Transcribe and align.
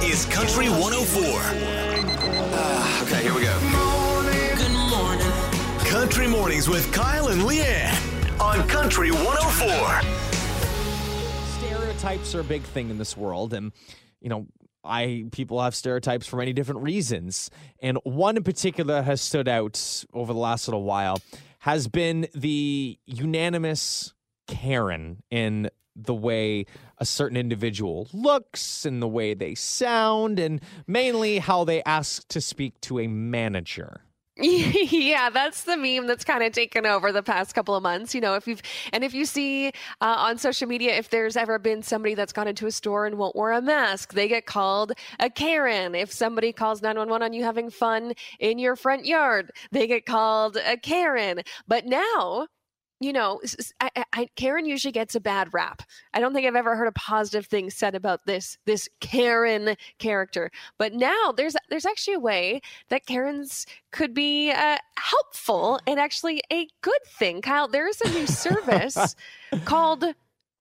This 0.00 0.26
is 0.26 0.26
Country 0.26 0.68
104. 0.68 1.22
Ah, 2.52 3.02
okay, 3.02 3.22
here 3.22 3.34
we 3.34 3.42
go. 3.42 3.58
Good 4.56 4.72
morning. 4.72 5.30
Country 5.86 6.26
Mornings 6.26 6.68
with 6.68 6.92
Kyle 6.92 7.28
and 7.28 7.42
Leanne 7.42 7.94
on 8.40 8.66
Country 8.68 9.10
104. 9.10 10.00
stereotypes 11.58 12.34
are 12.34 12.40
a 12.40 12.44
big 12.44 12.62
thing 12.62 12.90
in 12.90 12.98
this 12.98 13.16
world 13.16 13.54
and 13.54 13.72
you 14.20 14.28
know 14.28 14.46
i 14.84 15.24
people 15.32 15.62
have 15.62 15.74
stereotypes 15.74 16.26
for 16.26 16.36
many 16.36 16.52
different 16.52 16.82
reasons 16.82 17.50
and 17.80 17.98
one 18.04 18.36
in 18.36 18.42
particular 18.42 19.02
has 19.02 19.20
stood 19.22 19.48
out 19.48 20.04
over 20.12 20.32
the 20.32 20.38
last 20.38 20.68
little 20.68 20.84
while 20.84 21.18
has 21.60 21.88
been 21.88 22.28
the 22.34 22.98
unanimous 23.06 24.12
karen 24.46 25.22
in 25.30 25.70
the 25.96 26.14
way 26.14 26.66
a 26.98 27.06
certain 27.06 27.36
individual 27.36 28.08
looks 28.12 28.84
and 28.84 29.02
the 29.02 29.08
way 29.08 29.34
they 29.34 29.54
sound 29.54 30.38
and 30.38 30.60
mainly 30.86 31.38
how 31.38 31.64
they 31.64 31.82
ask 31.84 32.26
to 32.28 32.40
speak 32.40 32.80
to 32.82 32.98
a 32.98 33.06
manager 33.06 34.02
yeah, 34.38 35.30
that's 35.30 35.64
the 35.64 35.78
meme 35.78 36.06
that's 36.06 36.22
kind 36.22 36.42
of 36.42 36.52
taken 36.52 36.84
over 36.84 37.10
the 37.10 37.22
past 37.22 37.54
couple 37.54 37.74
of 37.74 37.82
months. 37.82 38.14
You 38.14 38.20
know, 38.20 38.34
if 38.34 38.46
you've 38.46 38.60
and 38.92 39.02
if 39.02 39.14
you 39.14 39.24
see 39.24 39.68
uh, 39.68 39.70
on 40.18 40.36
social 40.36 40.68
media, 40.68 40.94
if 40.94 41.08
there's 41.08 41.38
ever 41.38 41.58
been 41.58 41.82
somebody 41.82 42.14
that's 42.14 42.34
gone 42.34 42.46
into 42.46 42.66
a 42.66 42.70
store 42.70 43.06
and 43.06 43.16
won't 43.16 43.34
wear 43.34 43.52
a 43.52 43.62
mask, 43.62 44.12
they 44.12 44.28
get 44.28 44.44
called 44.44 44.92
a 45.20 45.30
Karen. 45.30 45.94
If 45.94 46.12
somebody 46.12 46.52
calls 46.52 46.82
911 46.82 47.24
on 47.24 47.32
you 47.32 47.44
having 47.44 47.70
fun 47.70 48.12
in 48.38 48.58
your 48.58 48.76
front 48.76 49.06
yard, 49.06 49.52
they 49.72 49.86
get 49.86 50.04
called 50.04 50.58
a 50.58 50.76
Karen. 50.76 51.40
But 51.66 51.86
now, 51.86 52.48
you 53.00 53.12
know, 53.12 53.40
I, 53.80 53.90
I- 54.12 54.28
Karen 54.36 54.66
usually 54.66 54.92
gets 54.92 55.14
a 55.14 55.20
bad 55.20 55.52
rap. 55.52 55.82
I 56.14 56.20
don't 56.20 56.32
think 56.32 56.46
I've 56.46 56.56
ever 56.56 56.76
heard 56.76 56.88
a 56.88 56.92
positive 56.92 57.46
thing 57.46 57.70
said 57.70 57.94
about 57.94 58.26
this 58.26 58.58
this 58.64 58.88
Karen 59.00 59.76
character. 59.98 60.50
But 60.78 60.94
now 60.94 61.32
there's 61.36 61.56
there's 61.68 61.86
actually 61.86 62.14
a 62.14 62.20
way 62.20 62.60
that 62.88 63.06
Karens 63.06 63.66
could 63.92 64.14
be 64.14 64.50
uh, 64.50 64.78
helpful 64.98 65.78
and 65.86 66.00
actually 66.00 66.42
a 66.52 66.68
good 66.80 67.04
thing. 67.06 67.42
Kyle, 67.42 67.68
there's 67.68 68.00
a 68.00 68.08
new 68.10 68.26
service 68.26 69.14
called 69.64 70.04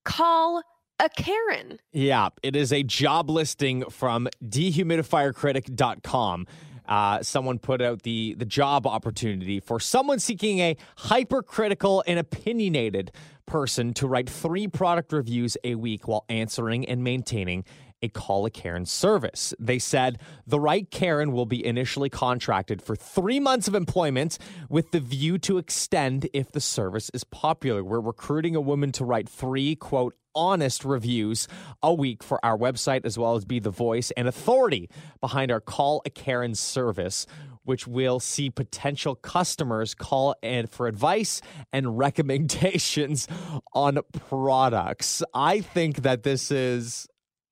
Call 0.04 0.62
a 1.00 1.10
Karen. 1.10 1.80
Yeah, 1.92 2.30
it 2.42 2.56
is 2.56 2.72
a 2.72 2.84
job 2.84 3.30
listing 3.30 3.84
from 3.90 4.30
dehumidifiercritic.com. 4.44 6.48
Uh, 6.88 7.22
someone 7.24 7.60
put 7.60 7.82
out 7.82 8.04
the 8.04 8.36
the 8.38 8.46
job 8.46 8.86
opportunity 8.86 9.60
for 9.60 9.80
someone 9.80 10.20
seeking 10.20 10.60
a 10.60 10.78
hypercritical 10.98 12.04
and 12.08 12.20
opinionated 12.20 13.12
person 13.46 13.94
to 13.94 14.08
write 14.08 14.30
three 14.30 14.68
product 14.68 15.14
reviews 15.14 15.58
a 15.64 15.76
week 15.76 16.08
while 16.08 16.26
answering 16.30 16.86
and 16.88 17.04
maintaining 17.04 17.64
a 18.02 18.10
call 18.10 18.46
a 18.46 18.50
Karen 18.50 18.86
service. 18.86 19.54
They 19.60 19.80
said 19.80 20.20
the 20.46 20.60
right 20.60 20.90
Karen 20.92 21.32
will 21.32 21.46
be 21.46 21.66
initially 21.66 22.10
contracted 22.10 22.82
for 22.82 22.96
three 22.96 23.40
months 23.40 23.68
of 23.68 23.76
employment 23.76 24.38
with 24.70 24.92
the 24.92 25.00
view 25.00 25.38
to 25.40 25.58
extend 25.58 26.30
if 26.34 26.52
the 26.52 26.62
service 26.62 27.10
is 27.14 27.24
popular. 27.24 27.84
We're 27.84 28.00
recruiting 28.00 28.56
a 28.56 28.62
woman 28.62 28.92
to 28.94 29.06
write 29.06 29.30
three, 29.30 29.76
quote, 29.76 30.16
honest 30.36 30.86
reviews 30.86 31.48
a 31.82 31.94
week 31.94 32.24
for 32.24 32.44
our 32.44 32.58
website, 32.58 33.06
as 33.06 33.18
well 33.18 33.36
as 33.36 33.46
be 33.46 33.60
the 33.60 33.70
voice 33.70 34.12
and 34.12 34.28
authority 34.28 34.90
behind 35.22 35.52
our 35.52 35.62
Call 35.62 36.02
a 36.06 36.10
Karen 36.10 36.56
service, 36.56 37.26
which 37.64 37.88
will 37.88 38.20
see 38.20 38.50
potential 38.50 39.16
customers 39.16 39.94
call 39.94 40.36
and 40.42 40.70
for 40.70 40.88
advice 40.88 41.42
and 41.74 41.98
recommendations 41.98 43.28
on 43.74 44.00
products. 44.30 45.24
I 45.34 45.62
think 45.62 46.04
that 46.04 46.24
this 46.24 46.52
is. 46.52 47.08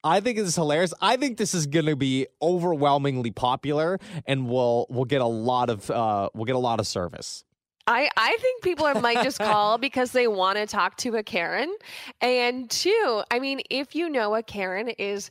I 0.06 0.20
think 0.20 0.38
this 0.38 0.50
is 0.50 0.56
hilarious. 0.56 0.94
I 1.00 1.16
think 1.16 1.38
this 1.38 1.53
is 1.53 1.66
going 1.66 1.86
to 1.86 1.95
be 1.95 2.28
overwhelmingly 2.42 3.31
popular, 3.31 4.00
and 4.28 4.50
we'll 4.50 4.86
we'll 4.90 5.06
get 5.06 5.22
a 5.22 5.25
lot 5.25 5.70
of 5.70 5.90
uh, 5.90 6.30
we'll 6.34 6.45
get 6.45 6.58
a 6.58 6.59
lot 6.59 6.81
of 6.81 6.88
service. 6.88 7.46
I, 7.85 8.09
I 8.16 8.38
think 8.39 8.63
people 8.63 8.85
are, 8.85 8.99
might 8.99 9.23
just 9.23 9.39
call 9.39 9.77
because 9.77 10.11
they 10.11 10.27
want 10.27 10.57
to 10.57 10.66
talk 10.66 10.97
to 10.97 11.16
a 11.17 11.23
Karen. 11.23 11.73
And 12.21 12.69
two, 12.69 13.23
I 13.29 13.39
mean, 13.39 13.61
if 13.69 13.95
you 13.95 14.09
know 14.09 14.35
a 14.35 14.44
Karen 14.44 14.89
is 14.89 15.29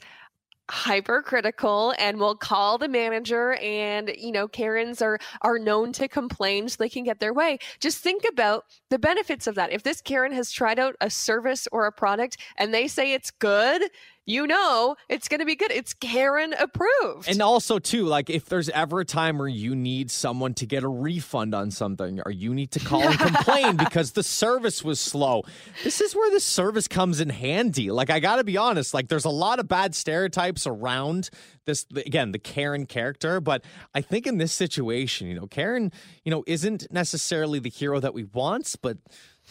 hypercritical 0.71 1.93
and 1.99 2.19
will 2.19 2.37
call 2.37 2.79
the 2.79 2.89
manager 2.89 3.55
and 3.55 4.11
you 4.17 4.33
know 4.33 4.47
karens 4.47 5.03
are 5.03 5.19
are 5.43 5.59
known 5.59 5.93
to 5.93 6.09
complain 6.09 6.67
so 6.69 6.77
they 6.79 6.89
can 6.89 7.05
get 7.05 7.19
their 7.19 7.35
way 7.35 7.59
just 7.81 7.99
think 7.99 8.23
about 8.31 8.65
the 8.89 8.99
benefits 8.99 9.47
of 9.47 9.57
that 9.57 9.71
if 9.71 9.83
this 9.83 10.01
karen 10.01 10.33
has 10.33 10.51
tried 10.51 10.79
out 10.79 10.95
a 11.01 11.11
service 11.11 11.69
or 11.73 11.87
a 11.87 11.93
product 11.93 12.39
and 12.57 12.73
they 12.73 12.87
say 12.87 13.13
it's 13.13 13.31
good 13.31 13.83
you 14.27 14.47
know 14.47 14.97
it's 15.09 15.29
going 15.29 15.41
to 15.41 15.47
be 15.47 15.57
good 15.57 15.71
it's 15.71 15.95
karen 15.95 16.53
approved 16.59 17.29
And 17.29 17.43
also, 17.43 17.79
too, 17.79 18.05
like 18.07 18.31
if 18.31 18.47
there's 18.47 18.69
ever 18.71 19.01
a 19.01 19.05
time 19.05 19.39
where 19.39 19.49
you 19.49 19.75
need 19.75 20.11
someone 20.11 20.55
to 20.55 20.67
get 20.67 20.83
a 20.83 20.89
refund 20.89 21.55
on 21.55 21.71
something 21.71 22.21
or 22.25 22.31
you 22.31 22.55
need 22.55 22.71
to 22.73 22.81
call 22.81 23.03
and 23.03 23.19
complain 23.19 23.77
because 23.87 24.13
the 24.13 24.23
service 24.23 24.83
was 24.83 25.01
slow, 25.01 25.43
this 25.85 26.01
is 26.01 26.15
where 26.15 26.31
the 26.31 26.41
service 26.41 26.89
comes 26.89 27.21
in 27.21 27.29
handy. 27.31 27.91
Like, 27.91 28.11
I 28.11 28.21
got 28.21 28.37
to 28.37 28.45
be 28.45 28.57
honest, 28.57 28.95
like, 28.95 29.09
there's 29.09 29.25
a 29.25 29.31
lot 29.31 29.59
of 29.59 29.69
bad 29.69 29.95
stereotypes 29.95 30.67
around 30.67 31.31
this, 31.65 31.87
again, 31.95 32.33
the 32.33 32.39
Karen 32.39 32.87
character. 32.87 33.41
But 33.41 33.65
I 33.95 34.01
think 34.01 34.27
in 34.27 34.39
this 34.39 34.53
situation, 34.53 35.29
you 35.29 35.35
know, 35.35 35.47
Karen, 35.47 35.93
you 36.25 36.31
know, 36.31 36.45
isn't 36.47 36.87
necessarily 36.91 37.59
the 37.59 37.71
hero 37.71 38.01
that 38.01 38.15
we 38.15 38.25
want, 38.25 38.75
but 38.83 38.99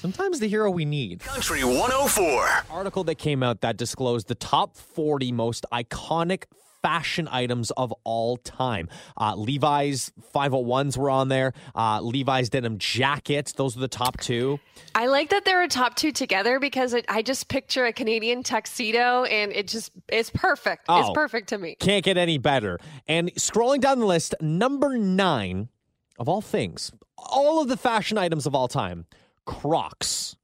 sometimes 0.02 0.40
the 0.40 0.48
hero 0.48 0.72
we 0.72 0.84
need 0.86 1.20
Country 1.20 1.64
104. 1.64 2.66
article 2.72 3.04
that 3.04 3.16
came 3.16 3.44
out 3.44 3.62
that 3.62 3.78
disclosed 3.78 4.28
the 4.28 4.36
top 4.36 4.76
40 4.76 5.32
most 5.32 5.66
iconic 5.72 6.46
fashion 6.82 7.28
items 7.32 7.70
of 7.78 7.94
all 8.04 8.38
time. 8.38 8.90
Uh, 9.16 9.36
Levi's 9.36 10.12
501s 10.34 10.98
were 10.98 11.12
on 11.12 11.28
there. 11.28 11.54
Uh, 11.76 12.02
Levi's 12.02 12.50
denim 12.50 12.80
jackets, 12.80 13.54
those 13.54 13.78
are 13.78 13.82
the 13.82 13.88
top 13.88 14.20
two. 14.20 14.60
I 14.96 15.06
like 15.06 15.30
that 15.30 15.46
they're 15.46 15.62
a 15.62 15.68
top 15.68 15.94
two 15.96 16.12
together 16.12 16.60
because 16.60 16.96
it, 16.96 17.06
I 17.08 17.22
just 17.22 17.48
picture 17.50 17.86
a 17.86 17.94
Canadian 17.94 18.42
tuxedo 18.42 19.26
and 19.26 19.52
it 19.52 19.68
just 19.68 19.92
is 20.12 20.32
perfect. 20.32 20.86
It's 20.90 21.10
Oh. 21.10 21.14
perfect 21.14 21.50
to 21.50 21.60
me. 21.60 21.76
Can't 21.80 22.04
get 22.04 22.18
any 22.18 22.40
better. 22.40 22.80
And 23.08 23.32
scrolling 23.36 23.80
down 23.82 24.00
the 24.00 24.08
list, 24.08 24.34
number 24.42 24.98
nine 24.98 25.70
of 26.18 26.28
all 26.28 26.42
things, 26.42 26.92
all 27.16 27.62
of 27.62 27.68
the 27.68 27.78
fashion 27.78 28.18
items 28.18 28.48
of 28.48 28.56
all 28.56 28.68
time, 28.68 29.06
Crocs. 29.46 30.36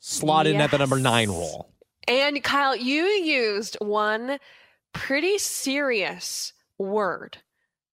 Slot 0.00 0.46
in 0.46 0.56
at 0.56 0.70
the 0.70 0.78
number 0.78 0.98
nine 0.98 1.28
role. 1.28 1.72
And 2.06 2.42
Kyle, 2.42 2.76
you 2.76 3.02
used 3.02 3.76
one 3.80 4.38
pretty 4.92 5.38
serious 5.38 6.52
word 6.78 7.38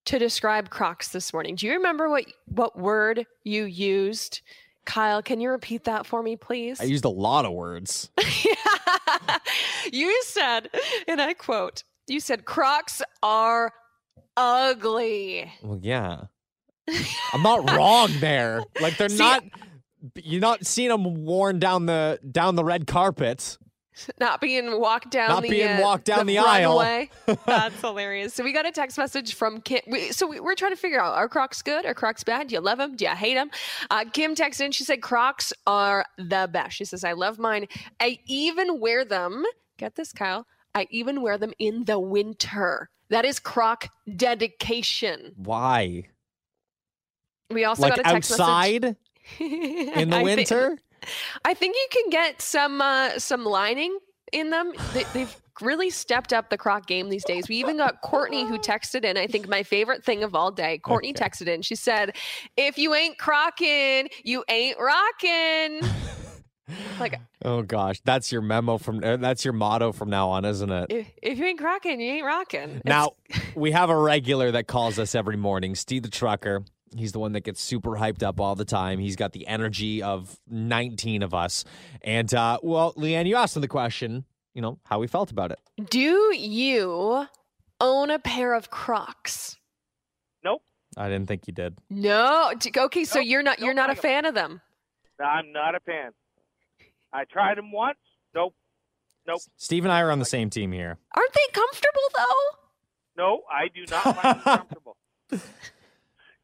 to 0.06 0.20
describe 0.20 0.70
Crocs 0.70 1.10
this 1.10 1.34
morning. 1.34 1.56
Do 1.56 1.66
you 1.66 1.74
remember 1.74 2.10
what 2.10 2.26
what 2.46 2.78
word 2.78 3.26
you 3.44 3.66
used? 3.66 4.42
Kyle, 4.86 5.22
can 5.22 5.40
you 5.40 5.50
repeat 5.50 5.86
that 5.86 6.06
for 6.06 6.22
me, 6.22 6.36
please? 6.36 6.80
I 6.82 6.84
used 6.84 7.06
a 7.06 7.10
lot 7.10 7.46
of 7.46 7.54
words. 7.54 8.10
you 9.94 10.22
said, 10.26 10.70
and 11.08 11.22
I 11.22 11.34
quote, 11.34 11.84
you 12.08 12.20
said 12.20 12.46
Crocs 12.46 13.02
are 13.22 13.72
ugly. 14.36 15.52
Well, 15.62 15.80
yeah. 15.82 16.24
I'm 17.34 17.42
not 17.42 17.70
wrong 17.72 18.12
there. 18.20 18.64
Like 18.82 18.98
they're 18.98 19.10
See, 19.10 19.18
not. 19.18 19.44
You're 20.16 20.42
not 20.42 20.66
seeing 20.66 20.90
them 20.90 21.26
worn 21.26 21.60
down 21.60 21.86
the 21.86 22.20
down 22.30 22.56
the 22.56 22.64
red 22.64 22.88
carpet. 22.88 23.58
Not 24.20 24.42
being 24.42 24.80
walked 24.80 25.12
down 25.12 25.30
Not 25.30 25.44
the 25.44 25.50
being 25.50 25.68
uh, 25.68 25.82
walked 25.82 26.06
down 26.06 26.26
the 26.26 26.40
aisle. 26.40 26.80
That's 27.46 27.80
hilarious. 27.80 28.34
So 28.34 28.44
we 28.44 28.52
got 28.52 28.66
a 28.66 28.72
text 28.72 28.98
message 28.98 29.36
from 29.36 29.62
Kim. 29.62 29.82
So 30.12 30.28
we, 30.28 30.40
we're 30.40 30.56
trying 30.56 30.72
to 30.72 30.78
figure 30.78 31.00
out: 31.00 31.14
Are 31.14 31.30
Crocs 31.30 31.62
good? 31.62 31.86
Are 31.86 31.94
Crocs 31.94 32.24
bad? 32.24 32.48
Do 32.48 32.56
you 32.56 32.62
love 32.62 32.80
them? 32.80 32.96
Do 32.96 33.06
you 33.06 33.12
hate 33.12 33.36
them? 33.36 33.52
Uh, 33.92 34.06
Kim 34.12 34.36
texted 34.36 34.62
in. 34.66 34.72
She 34.72 34.84
said 34.84 35.02
Crocs 35.02 35.54
are 35.68 36.06
the 36.18 36.50
best. 36.52 36.76
She 36.76 36.86
says 36.86 37.04
I 37.04 37.14
love 37.14 37.38
mine. 37.38 37.68
I 38.00 38.20
even 38.26 38.80
wear 38.80 39.06
them. 39.06 39.44
Get 39.78 39.96
this, 39.96 40.12
Kyle. 40.12 40.48
I 40.76 40.88
even 40.90 41.22
wear 41.22 41.38
them 41.38 41.54
in 41.60 41.86
the 41.86 42.00
winter. 42.00 42.90
That 43.10 43.26
is 43.26 43.40
Croc 43.40 43.90
dedication. 44.16 45.34
Why? 45.36 46.06
We 47.52 47.66
also 47.66 47.84
Like 47.84 47.98
got 47.98 48.00
a 48.00 48.14
text 48.14 48.32
outside 48.32 48.84
message 48.84 48.98
in 49.40 50.10
the 50.10 50.18
I 50.18 50.24
winter? 50.24 50.78
I 51.44 51.54
think 51.54 51.76
you 51.76 51.88
can 51.92 52.10
get 52.10 52.42
some 52.42 52.82
uh, 52.82 53.20
some 53.20 53.46
lining 53.46 53.98
in 54.32 54.50
them. 54.50 54.74
They, 54.92 55.06
they've 55.14 55.36
really 55.62 55.90
stepped 55.90 56.34
up 56.34 56.50
the 56.50 56.58
croc 56.58 56.88
game 56.88 57.10
these 57.10 57.24
days. 57.26 57.48
We 57.48 57.58
even 57.58 57.78
got 57.78 58.02
Courtney 58.02 58.46
who 58.46 58.58
texted 58.58 59.04
in. 59.04 59.18
I 59.18 59.28
think 59.28 59.48
my 59.48 59.64
favorite 59.64 60.04
thing 60.04 60.24
of 60.24 60.34
all 60.34 60.52
day. 60.52 60.80
Courtney 60.80 61.12
Okay. 61.12 61.24
texted 61.26 61.48
in. 61.48 61.62
She 61.62 61.76
said, 61.76 62.16
"If 62.58 62.78
you 62.78 62.94
ain't 62.96 63.18
crocking, 63.18 64.10
you 64.24 64.44
ain't 64.50 64.78
rocking." 64.80 65.82
like 67.00 67.20
Oh 67.46 67.62
gosh, 67.62 68.02
that's 68.06 68.32
your 68.32 68.42
memo 68.42 68.78
from. 68.78 69.04
Uh, 69.04 69.18
that's 69.18 69.44
your 69.44 69.54
motto 69.54 69.92
from 69.92 70.10
now 70.10 70.30
on, 70.30 70.46
isn't 70.46 70.72
it? 70.72 70.88
if, 70.90 71.08
if 71.22 71.38
you 71.38 71.46
ain't 71.46 71.60
crocking, 71.60 72.00
you 72.00 72.14
ain't 72.14 72.26
rocking. 72.26 72.82
Now 72.86 73.12
we 73.56 73.72
have 73.72 73.90
a 73.90 73.98
regular 73.98 74.52
that 74.52 74.68
calls 74.68 74.98
us 74.98 75.14
every 75.14 75.36
morning, 75.38 75.76
Steve 75.76 76.04
the 76.04 76.10
trucker. 76.10 76.64
He's 76.96 77.12
the 77.12 77.20
one 77.20 77.32
that 77.34 77.42
gets 77.44 77.62
super 77.62 77.92
hyped 77.92 78.24
up 78.24 78.40
all 78.40 78.56
the 78.56 78.66
time. 78.66 79.00
He's 79.00 79.16
got 79.16 79.32
the 79.34 79.48
energy 79.48 80.02
of 80.04 80.38
19 80.50 81.24
of 81.24 81.34
us. 81.34 81.66
And 82.02 82.34
uh, 82.34 82.60
well, 82.64 82.94
Leanne, 82.94 83.26
you 83.28 83.36
asked 83.36 83.56
him 83.56 83.62
the 83.62 83.68
question, 83.68 84.26
you 84.54 84.62
know, 84.62 84.80
how 84.86 85.00
we 85.00 85.08
felt 85.08 85.32
about 85.32 85.52
it. 85.52 85.60
Do 85.90 86.00
you 86.36 87.28
own 87.82 88.10
a 88.12 88.20
pair 88.20 88.54
of 88.54 88.70
Crocs? 88.70 89.58
Nope. 90.44 90.62
I 90.96 91.10
didn't 91.10 91.28
think 91.28 91.48
you 91.48 91.54
did. 91.54 91.78
No. 91.90 92.54
D- 92.60 92.72
Okay, 92.78 93.04
so 93.06 93.20
Nope, 93.20 93.28
you're 93.28 93.44
not 93.44 93.60
you're 93.60 93.74
don't 93.74 93.90
a 93.90 93.96
fan 93.96 94.26
of 94.26 94.36
them. 94.36 94.62
I'm 95.24 95.52
not 95.52 95.76
a 95.76 95.80
fan. 95.80 96.12
I 97.14 97.24
tried 97.26 97.58
them 97.58 97.72
once. 97.72 97.98
Nope. 98.36 98.54
Nope. 99.28 99.40
Steve 99.58 99.86
and 99.86 99.92
I 99.92 100.02
are 100.02 100.12
on 100.12 100.20
the 100.20 100.26
same 100.26 100.50
team 100.50 100.72
here. 100.72 100.98
Aren't 101.16 101.34
they 101.34 101.52
comfortable 101.54 102.02
though? 102.16 102.58
No, 103.16 103.42
I 103.52 103.68
do 103.70 103.86
not 103.90 104.04
find 104.04 104.36
them 104.36 104.44
comfortable. 104.44 104.98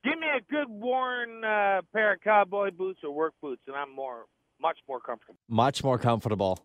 Give 0.03 0.17
me 0.17 0.27
a 0.27 0.41
good 0.51 0.69
worn 0.69 1.43
uh, 1.43 1.81
pair 1.93 2.13
of 2.13 2.21
cowboy 2.21 2.71
boots 2.71 2.99
or 3.03 3.11
work 3.11 3.33
boots, 3.41 3.61
and 3.67 3.75
I'm 3.75 3.93
more, 3.93 4.25
much 4.61 4.77
more 4.87 4.99
comfortable. 4.99 5.37
Much 5.49 5.83
more 5.83 5.97
comfortable 5.97 6.59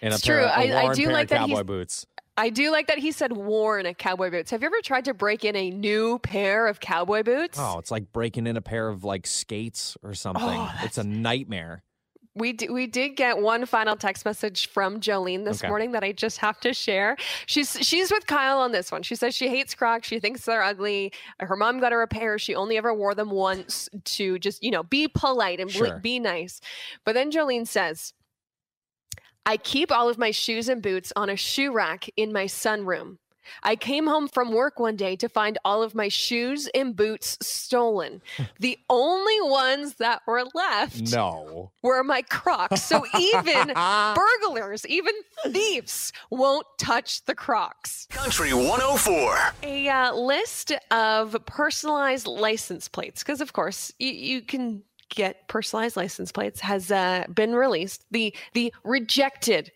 in 0.00 0.12
It's 0.12 0.22
a 0.22 0.26
pair 0.26 0.36
true. 0.38 0.44
of, 0.46 0.50
a 0.50 0.72
I- 0.72 0.88
I 0.90 0.94
do 0.94 1.04
pair 1.04 1.12
like 1.12 1.24
of 1.24 1.28
that 1.30 1.36
cowboy 1.40 1.48
he's- 1.54 1.62
boots. 1.66 2.06
I 2.40 2.50
do 2.50 2.70
like 2.70 2.86
that 2.86 2.98
he 2.98 3.10
said 3.10 3.32
worn 3.32 3.92
cowboy 3.94 4.30
boots. 4.30 4.52
Have 4.52 4.62
you 4.62 4.66
ever 4.66 4.80
tried 4.80 5.06
to 5.06 5.12
break 5.14 5.44
in 5.44 5.56
a 5.56 5.70
new 5.70 6.20
pair 6.20 6.68
of 6.68 6.78
cowboy 6.78 7.24
boots? 7.24 7.58
Oh, 7.60 7.80
it's 7.80 7.90
like 7.90 8.12
breaking 8.12 8.46
in 8.46 8.56
a 8.56 8.60
pair 8.60 8.88
of 8.88 9.02
like 9.02 9.26
skates 9.26 9.96
or 10.04 10.14
something. 10.14 10.44
Oh, 10.46 10.72
it's 10.84 10.98
a 10.98 11.02
nightmare. 11.04 11.82
We 12.38 12.52
d- 12.52 12.68
we 12.68 12.86
did 12.86 13.10
get 13.16 13.38
one 13.38 13.66
final 13.66 13.96
text 13.96 14.24
message 14.24 14.68
from 14.68 15.00
Jolene 15.00 15.44
this 15.44 15.60
Okay. 15.60 15.68
morning 15.68 15.92
that 15.92 16.04
I 16.04 16.12
just 16.12 16.38
have 16.46 16.60
to 16.60 16.72
share. 16.72 17.16
She's 17.46 17.76
she's 17.86 18.10
with 18.10 18.26
Kyle 18.26 18.58
on 18.60 18.72
this 18.72 18.92
one. 18.92 19.02
She 19.02 19.14
says 19.16 19.34
she 19.34 19.48
hates 19.48 19.74
Crocs. 19.74 20.06
She 20.06 20.20
thinks 20.20 20.44
they're 20.44 20.62
ugly. 20.62 21.12
Her 21.40 21.56
mom 21.56 21.80
got 21.80 21.92
her 21.92 22.02
a 22.02 22.06
pair. 22.08 22.38
She 22.38 22.54
only 22.54 22.76
ever 22.76 22.94
wore 22.94 23.14
them 23.14 23.30
once 23.30 23.88
to 24.04 24.38
just 24.38 24.62
you 24.62 24.70
know 24.70 24.82
be 24.84 25.08
polite 25.08 25.58
and 25.60 25.70
Sure. 25.70 25.98
be 25.98 26.18
nice. 26.20 26.60
But 27.04 27.14
then 27.14 27.30
Jolene 27.32 27.66
says, 27.66 28.12
"I 29.44 29.56
keep 29.56 29.90
all 29.90 30.08
of 30.08 30.16
my 30.18 30.30
shoes 30.30 30.68
and 30.68 30.80
boots 30.82 31.12
on 31.16 31.28
a 31.30 31.36
shoe 31.36 31.72
rack 31.72 32.08
in 32.16 32.32
my 32.32 32.44
sunroom." 32.44 33.18
I 33.62 33.76
came 33.76 34.06
home 34.06 34.28
from 34.28 34.52
work 34.52 34.78
one 34.78 34.96
day 34.96 35.16
to 35.16 35.28
find 35.28 35.58
all 35.64 35.82
of 35.82 35.94
my 35.94 36.08
shoes 36.08 36.68
and 36.74 36.94
boots 36.94 37.36
stolen. 37.40 38.22
The 38.60 38.78
only 38.90 39.40
ones 39.42 39.94
that 39.96 40.22
were 40.26 40.44
left 40.54 41.12
No. 41.12 41.70
were 41.82 42.02
my 42.02 42.22
Crocs. 42.22 42.82
So 42.82 43.04
even 43.18 43.68
burglars, 44.14 44.84
even 44.86 45.14
thieves 45.46 46.12
won't 46.30 46.66
touch 46.78 47.24
the 47.24 47.34
Crocs. 47.34 48.06
Country 48.10 48.52
104. 48.52 49.38
A 49.62 49.88
uh, 49.88 50.12
list 50.14 50.72
of 50.90 51.36
personalized 51.46 52.26
license 52.26 52.88
plates, 52.88 53.22
because 53.22 53.40
of 53.40 53.52
course 53.52 53.92
you, 53.98 54.10
you 54.10 54.42
can 54.42 54.82
get 55.10 55.46
personalized 55.48 55.96
license 55.96 56.32
plates, 56.32 56.60
has 56.60 56.90
uh, 56.90 57.24
been 57.32 57.54
released. 57.54 58.04
The 58.10 58.34
the 58.54 58.72
rejected 58.84 59.70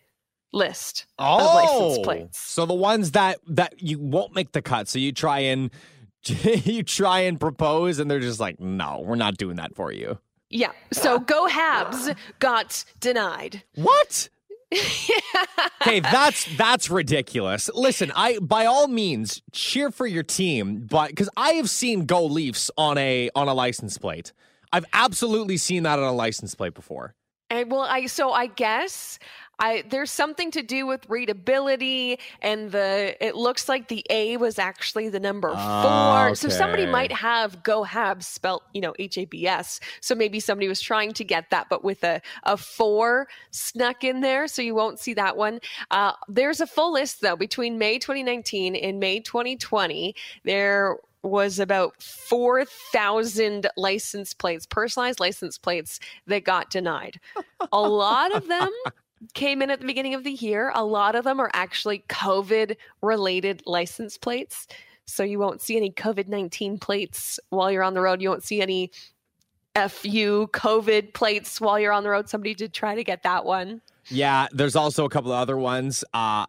list 0.53 1.05
of 1.19 1.41
oh, 1.41 1.55
license 1.55 2.05
plates. 2.05 2.39
Oh, 2.57 2.61
So 2.61 2.65
the 2.65 2.73
ones 2.73 3.11
that 3.11 3.39
that 3.47 3.81
you 3.81 3.99
won't 3.99 4.33
make 4.33 4.53
the 4.53 4.61
cut. 4.61 4.87
So 4.87 4.99
you 4.99 5.11
try 5.11 5.39
and 5.39 5.71
you 6.23 6.83
try 6.83 7.21
and 7.21 7.39
propose 7.39 7.99
and 7.99 8.09
they're 8.09 8.19
just 8.19 8.39
like, 8.39 8.59
"No, 8.59 9.03
we're 9.05 9.15
not 9.15 9.37
doing 9.37 9.57
that 9.57 9.75
for 9.75 9.91
you." 9.91 10.19
Yeah. 10.49 10.71
So 10.91 11.15
ah. 11.15 11.17
Go 11.17 11.47
Habs 11.47 12.15
got 12.39 12.85
denied. 12.99 13.63
What? 13.75 14.29
Okay, 15.81 15.99
that's 15.99 16.45
that's 16.55 16.89
ridiculous. 16.89 17.69
Listen, 17.73 18.11
I 18.15 18.39
by 18.39 18.65
all 18.65 18.87
means 18.87 19.41
cheer 19.51 19.91
for 19.91 20.07
your 20.07 20.23
team, 20.23 20.87
but 20.89 21.13
cuz 21.13 21.29
I 21.35 21.51
have 21.53 21.69
seen 21.69 22.05
Go 22.05 22.25
Leafs 22.25 22.71
on 22.77 22.97
a 22.97 23.29
on 23.35 23.49
a 23.49 23.53
license 23.53 23.97
plate. 23.97 24.31
I've 24.71 24.85
absolutely 24.93 25.57
seen 25.57 25.83
that 25.83 25.99
on 25.99 26.05
a 26.05 26.13
license 26.13 26.55
plate 26.55 26.73
before. 26.73 27.15
And 27.49 27.69
well, 27.69 27.81
I 27.81 28.05
so 28.05 28.31
I 28.31 28.47
guess 28.47 29.19
I 29.63 29.83
there's 29.89 30.11
something 30.11 30.51
to 30.51 30.61
do 30.61 30.85
with 30.85 31.09
readability 31.09 32.19
and 32.41 32.69
the 32.71 33.15
it 33.25 33.35
looks 33.35 33.69
like 33.69 33.87
the 33.87 34.05
A 34.09 34.35
was 34.35 34.59
actually 34.59 35.07
the 35.07 35.21
number 35.21 35.51
four. 35.51 36.35
So 36.35 36.49
somebody 36.49 36.85
might 36.85 37.13
have 37.13 37.63
go 37.63 37.85
habs 37.85 38.23
spelt, 38.23 38.63
you 38.73 38.81
know, 38.81 38.93
H 38.99 39.17
A 39.17 39.23
B 39.23 39.47
S. 39.47 39.79
So 40.01 40.15
maybe 40.15 40.41
somebody 40.41 40.67
was 40.67 40.81
trying 40.81 41.13
to 41.13 41.23
get 41.23 41.49
that, 41.51 41.69
but 41.69 41.81
with 41.81 42.03
a, 42.03 42.21
a 42.43 42.57
four 42.57 43.29
snuck 43.51 44.03
in 44.03 44.19
there. 44.19 44.47
So 44.47 44.61
you 44.61 44.75
won't 44.75 44.99
see 44.99 45.13
that 45.13 45.37
one. 45.37 45.61
Uh, 45.91 46.11
there's 46.27 46.59
a 46.59 46.67
full 46.67 46.91
list 46.91 47.21
though 47.21 47.37
between 47.37 47.77
May 47.77 47.99
2019 47.99 48.75
and 48.75 48.99
May 48.99 49.21
2020. 49.21 50.13
There 50.43 50.97
was 51.21 51.57
about 51.57 52.01
4,000 52.01 53.67
license 53.77 54.33
plates, 54.33 54.65
personalized 54.65 55.21
license 55.21 55.57
plates 55.57 56.01
that 56.27 56.43
got 56.43 56.69
denied. 56.69 57.21
A 57.71 57.79
lot 57.79 58.35
of 58.35 58.49
them 58.49 58.69
came 59.33 59.61
in 59.61 59.69
at 59.69 59.79
the 59.79 59.85
beginning 59.85 60.15
of 60.15 60.23
the 60.23 60.31
year. 60.31 60.71
A 60.75 60.85
lot 60.85 61.15
of 61.15 61.23
them 61.23 61.39
are 61.39 61.49
actually 61.53 62.03
COVID 62.09 62.75
related 63.01 63.63
license 63.65 64.17
plates. 64.17 64.67
So 65.05 65.23
you 65.23 65.39
won't 65.39 65.61
see 65.61 65.75
any 65.77 65.91
COVID 65.91 66.27
19 66.27 66.77
plates 66.79 67.39
while 67.49 67.71
you're 67.71 67.83
on 67.83 67.93
the 67.93 68.01
road. 68.01 68.21
You 68.21 68.29
won't 68.29 68.43
see 68.43 68.61
any 68.61 68.91
FU 69.75 70.47
COVID 70.47 71.13
plates 71.13 71.59
while 71.59 71.79
you're 71.79 71.91
on 71.91 72.03
the 72.03 72.09
road. 72.09 72.29
Somebody 72.29 72.53
did 72.53 72.73
try 72.73 72.95
to 72.95 73.03
get 73.03 73.23
that 73.23 73.45
one. 73.45 73.81
Yeah, 74.09 74.47
there's 74.51 74.75
also 74.75 75.05
a 75.05 75.09
couple 75.09 75.31
of 75.31 75.39
other 75.39 75.57
ones. 75.57 76.03
Uh 76.13 76.45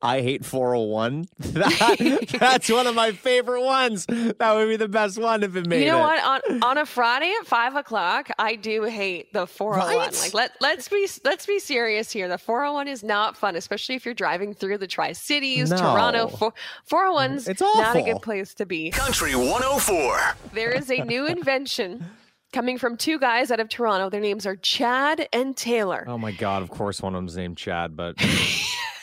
I 0.00 0.20
hate 0.20 0.44
401. 0.44 1.26
That, 1.58 2.36
that's 2.38 2.70
one 2.70 2.86
of 2.86 2.94
my 2.94 3.12
favorite 3.12 3.62
ones. 3.64 4.06
That 4.06 4.54
would 4.54 4.68
be 4.68 4.76
the 4.76 4.88
best 4.88 5.18
one 5.18 5.42
if 5.42 5.56
it 5.56 5.66
made 5.66 5.80
you 5.80 5.86
know 5.90 5.98
it. 5.98 6.22
what? 6.22 6.44
On 6.50 6.62
on 6.62 6.78
a 6.78 6.86
Friday 6.86 7.32
at 7.40 7.46
five 7.46 7.74
o'clock, 7.74 8.30
I 8.38 8.54
do 8.54 8.84
hate 8.84 9.32
the 9.32 9.46
401. 9.46 9.96
Right? 9.98 10.18
Like 10.20 10.34
let 10.34 10.52
let's 10.60 10.88
be 10.88 11.08
let's 11.24 11.46
be 11.46 11.58
serious 11.58 12.12
here. 12.12 12.28
The 12.28 12.38
401 12.38 12.86
is 12.88 13.02
not 13.02 13.36
fun, 13.36 13.56
especially 13.56 13.96
if 13.96 14.04
you're 14.04 14.14
driving 14.14 14.54
through 14.54 14.78
the 14.78 14.86
Tri 14.86 15.12
Cities, 15.12 15.70
No. 15.70 15.76
Toronto. 15.78 16.28
Four, 16.28 16.52
401's 16.88 17.48
It's 17.48 17.60
not 17.60 17.96
a 17.96 18.02
good 18.02 18.22
place 18.22 18.54
to 18.54 18.66
be. 18.66 18.90
Country 18.90 19.34
104. 19.34 20.20
There 20.52 20.70
is 20.70 20.90
a 20.90 21.02
new 21.04 21.26
invention 21.26 22.04
coming 22.52 22.78
from 22.78 22.96
two 22.96 23.18
guys 23.18 23.50
out 23.50 23.60
of 23.60 23.68
Toronto. 23.68 24.10
Their 24.10 24.20
names 24.20 24.46
are 24.46 24.56
Chad 24.56 25.28
and 25.32 25.56
Taylor. 25.56 26.04
Oh 26.06 26.18
my 26.18 26.32
god, 26.32 26.62
of 26.62 26.70
course 26.70 27.02
one 27.02 27.14
of 27.14 27.18
them's 27.18 27.36
named 27.36 27.56
Chad, 27.56 27.96
but 27.96 28.14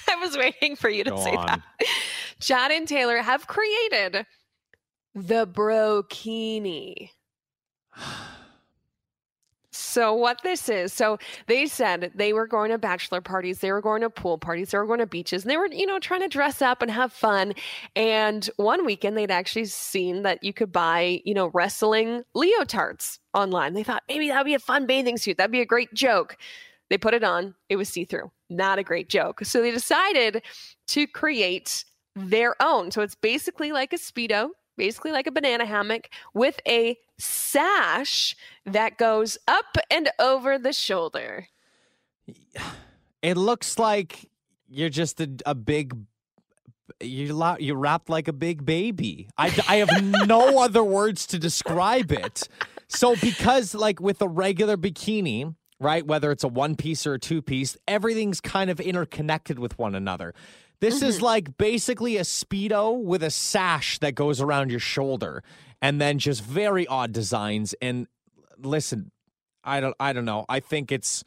I 0.09 0.15
was 0.17 0.37
waiting 0.37 0.75
for 0.75 0.89
you 0.89 1.03
to 1.03 1.11
Go 1.11 1.17
say 1.17 1.35
on. 1.35 1.45
that. 1.47 1.61
John 2.39 2.71
and 2.71 2.87
Taylor 2.87 3.17
have 3.17 3.47
created 3.47 4.25
the 5.13 5.47
brokini. 5.47 7.09
So 9.71 10.13
what 10.13 10.41
this 10.43 10.67
is, 10.67 10.91
so 10.93 11.17
they 11.47 11.67
said 11.67 12.11
they 12.15 12.33
were 12.33 12.47
going 12.47 12.71
to 12.71 12.77
bachelor 12.77 13.21
parties, 13.21 13.59
they 13.59 13.71
were 13.71 13.81
going 13.81 14.01
to 14.01 14.09
pool 14.09 14.37
parties, 14.37 14.71
they 14.71 14.77
were 14.77 14.85
going 14.85 14.99
to 14.99 15.05
beaches, 15.05 15.43
and 15.43 15.51
they 15.51 15.57
were, 15.57 15.67
you 15.67 15.85
know, 15.85 15.99
trying 15.99 16.21
to 16.21 16.27
dress 16.27 16.61
up 16.61 16.81
and 16.81 16.91
have 16.91 17.13
fun. 17.13 17.53
And 17.95 18.49
one 18.57 18.85
weekend 18.85 19.17
they'd 19.17 19.31
actually 19.31 19.65
seen 19.65 20.23
that 20.23 20.43
you 20.43 20.51
could 20.53 20.71
buy, 20.71 21.21
you 21.23 21.33
know, 21.33 21.47
wrestling 21.53 22.23
leotards 22.35 23.19
online. 23.33 23.73
They 23.73 23.83
thought 23.83 24.03
maybe 24.09 24.27
that'd 24.27 24.45
be 24.45 24.53
a 24.53 24.59
fun 24.59 24.85
bathing 24.85 25.17
suit. 25.17 25.37
That'd 25.37 25.51
be 25.51 25.61
a 25.61 25.65
great 25.65 25.93
joke. 25.93 26.37
They 26.89 26.97
put 26.97 27.13
it 27.13 27.23
on. 27.23 27.55
It 27.69 27.77
was 27.77 27.89
see 27.89 28.05
through. 28.05 28.31
Not 28.49 28.79
a 28.79 28.83
great 28.83 29.09
joke. 29.09 29.41
So 29.43 29.61
they 29.61 29.71
decided 29.71 30.43
to 30.87 31.07
create 31.07 31.83
their 32.15 32.55
own. 32.61 32.91
So 32.91 33.01
it's 33.01 33.15
basically 33.15 33.71
like 33.71 33.91
a 33.91 33.97
Speedo, 33.97 34.49
basically 34.77 35.11
like 35.11 35.27
a 35.27 35.31
banana 35.31 35.65
hammock 35.65 36.09
with 36.33 36.59
a 36.67 36.97
sash 37.17 38.35
that 38.65 38.97
goes 38.97 39.37
up 39.47 39.77
and 39.89 40.09
over 40.19 40.57
the 40.57 40.73
shoulder. 40.73 41.47
it 43.21 43.37
looks 43.37 43.79
like 43.79 44.29
you're 44.67 44.89
just 44.89 45.19
a, 45.21 45.29
a 45.45 45.55
big 45.55 45.95
you're, 47.01 47.33
lo- 47.33 47.57
you're 47.59 47.77
wrapped 47.77 48.09
like 48.09 48.27
a 48.27 48.33
big 48.33 48.65
baby. 48.65 49.27
I, 49.37 49.47
I 49.67 49.75
have 49.77 50.27
no 50.27 50.59
other 50.63 50.83
words 50.83 51.25
to 51.27 51.39
describe 51.39 52.11
it. 52.11 52.47
So 52.87 53.15
because 53.15 53.73
like 53.73 53.99
with 53.99 54.21
a 54.21 54.27
regular 54.27 54.77
bikini, 54.77 55.55
right, 55.85 56.05
whether 56.05 56.31
it's 56.31 56.43
a 56.43 56.47
one 56.47 56.75
piece 56.75 57.05
or 57.05 57.13
a 57.13 57.19
two 57.19 57.41
piece, 57.41 57.77
everything's 57.87 58.41
kind 58.41 58.69
of 58.69 58.79
interconnected 58.79 59.59
with 59.59 59.77
one 59.77 59.95
another. 59.95 60.33
This 60.81 61.01
is 61.01 61.21
like 61.21 61.57
basically 61.57 62.17
a 62.17 62.21
speedo 62.21 63.01
with 63.01 63.23
a 63.23 63.31
sash 63.31 63.99
that 63.99 64.13
goes 64.13 64.41
around 64.41 64.71
your 64.71 64.79
shoulder 64.79 65.43
and 65.81 66.01
then 66.01 66.19
just 66.19 66.43
very 66.43 66.85
odd 66.87 67.11
designs 67.13 67.73
and 67.81 68.07
listen, 68.57 69.11
I 69.63 69.79
don't 69.79 69.95
I 69.99 70.13
don't 70.13 70.25
know. 70.25 70.45
I 70.49 70.59
think 70.59 70.91
it's 70.91 71.23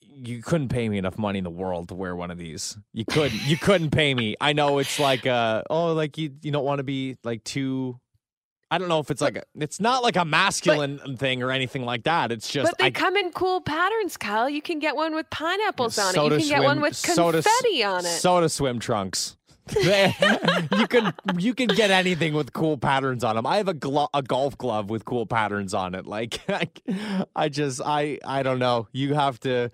you 0.00 0.42
couldn't 0.42 0.68
pay 0.68 0.88
me 0.88 0.98
enough 0.98 1.18
money 1.18 1.38
in 1.38 1.44
the 1.44 1.50
world 1.50 1.88
to 1.88 1.94
wear 1.94 2.14
one 2.14 2.30
of 2.30 2.38
these. 2.38 2.76
You 2.92 3.04
couldn't. 3.04 3.42
You 3.46 3.56
couldn't 3.56 3.90
pay 3.90 4.12
me. 4.14 4.36
I 4.40 4.52
know 4.52 4.78
it's 4.78 4.98
like 4.98 5.26
uh 5.26 5.62
oh 5.70 5.92
like 5.94 6.18
you 6.18 6.32
you 6.42 6.52
don't 6.52 6.64
want 6.64 6.78
to 6.78 6.84
be 6.84 7.16
like 7.24 7.42
too. 7.44 7.98
I 8.70 8.78
don't 8.78 8.88
know 8.88 9.00
if 9.00 9.10
it's 9.10 9.20
like 9.20 9.36
a, 9.36 9.42
it's 9.56 9.80
not 9.80 10.02
like 10.02 10.16
a 10.16 10.24
masculine 10.24 11.16
thing 11.16 11.42
or 11.42 11.50
anything 11.50 11.84
like 11.84 12.04
that. 12.04 12.30
It's 12.30 12.48
just 12.48 12.70
But 12.70 12.78
they 12.78 12.86
I, 12.86 12.90
come 12.90 13.16
in 13.16 13.32
cool 13.32 13.60
patterns, 13.60 14.16
Kyle. 14.16 14.48
You 14.48 14.62
can 14.62 14.78
get 14.78 14.94
one 14.94 15.14
with 15.14 15.28
pineapples 15.30 15.98
on 15.98 16.14
it. 16.16 16.22
You 16.22 16.38
can 16.38 16.48
get 16.48 16.62
one 16.62 16.80
with 16.80 16.94
soda- 16.94 17.42
confetti 17.42 17.82
on 17.82 18.00
it. 18.06 18.08
Soda 18.08 18.48
swim 18.48 18.78
trunks. 18.78 19.36
You 20.72 20.86
can 20.88 21.14
you 21.38 21.54
can 21.54 21.68
get 21.68 21.90
anything 21.90 22.34
with 22.34 22.52
cool 22.52 22.76
patterns 22.78 23.22
on 23.22 23.36
them. 23.36 23.46
I 23.46 23.58
have 23.58 23.68
a 23.68 23.74
glo- 23.74 24.08
a 24.14 24.22
golf 24.22 24.56
glove 24.58 24.90
with 24.90 25.04
cool 25.04 25.26
patterns 25.26 25.74
on 25.74 25.94
it. 25.94 26.06
Like 26.06 26.40
I 27.36 27.48
just 27.48 27.80
I 27.84 28.18
I 28.24 28.42
don't 28.42 28.58
know. 28.58 28.88
You 28.92 29.14
have 29.14 29.38
to 29.40 29.70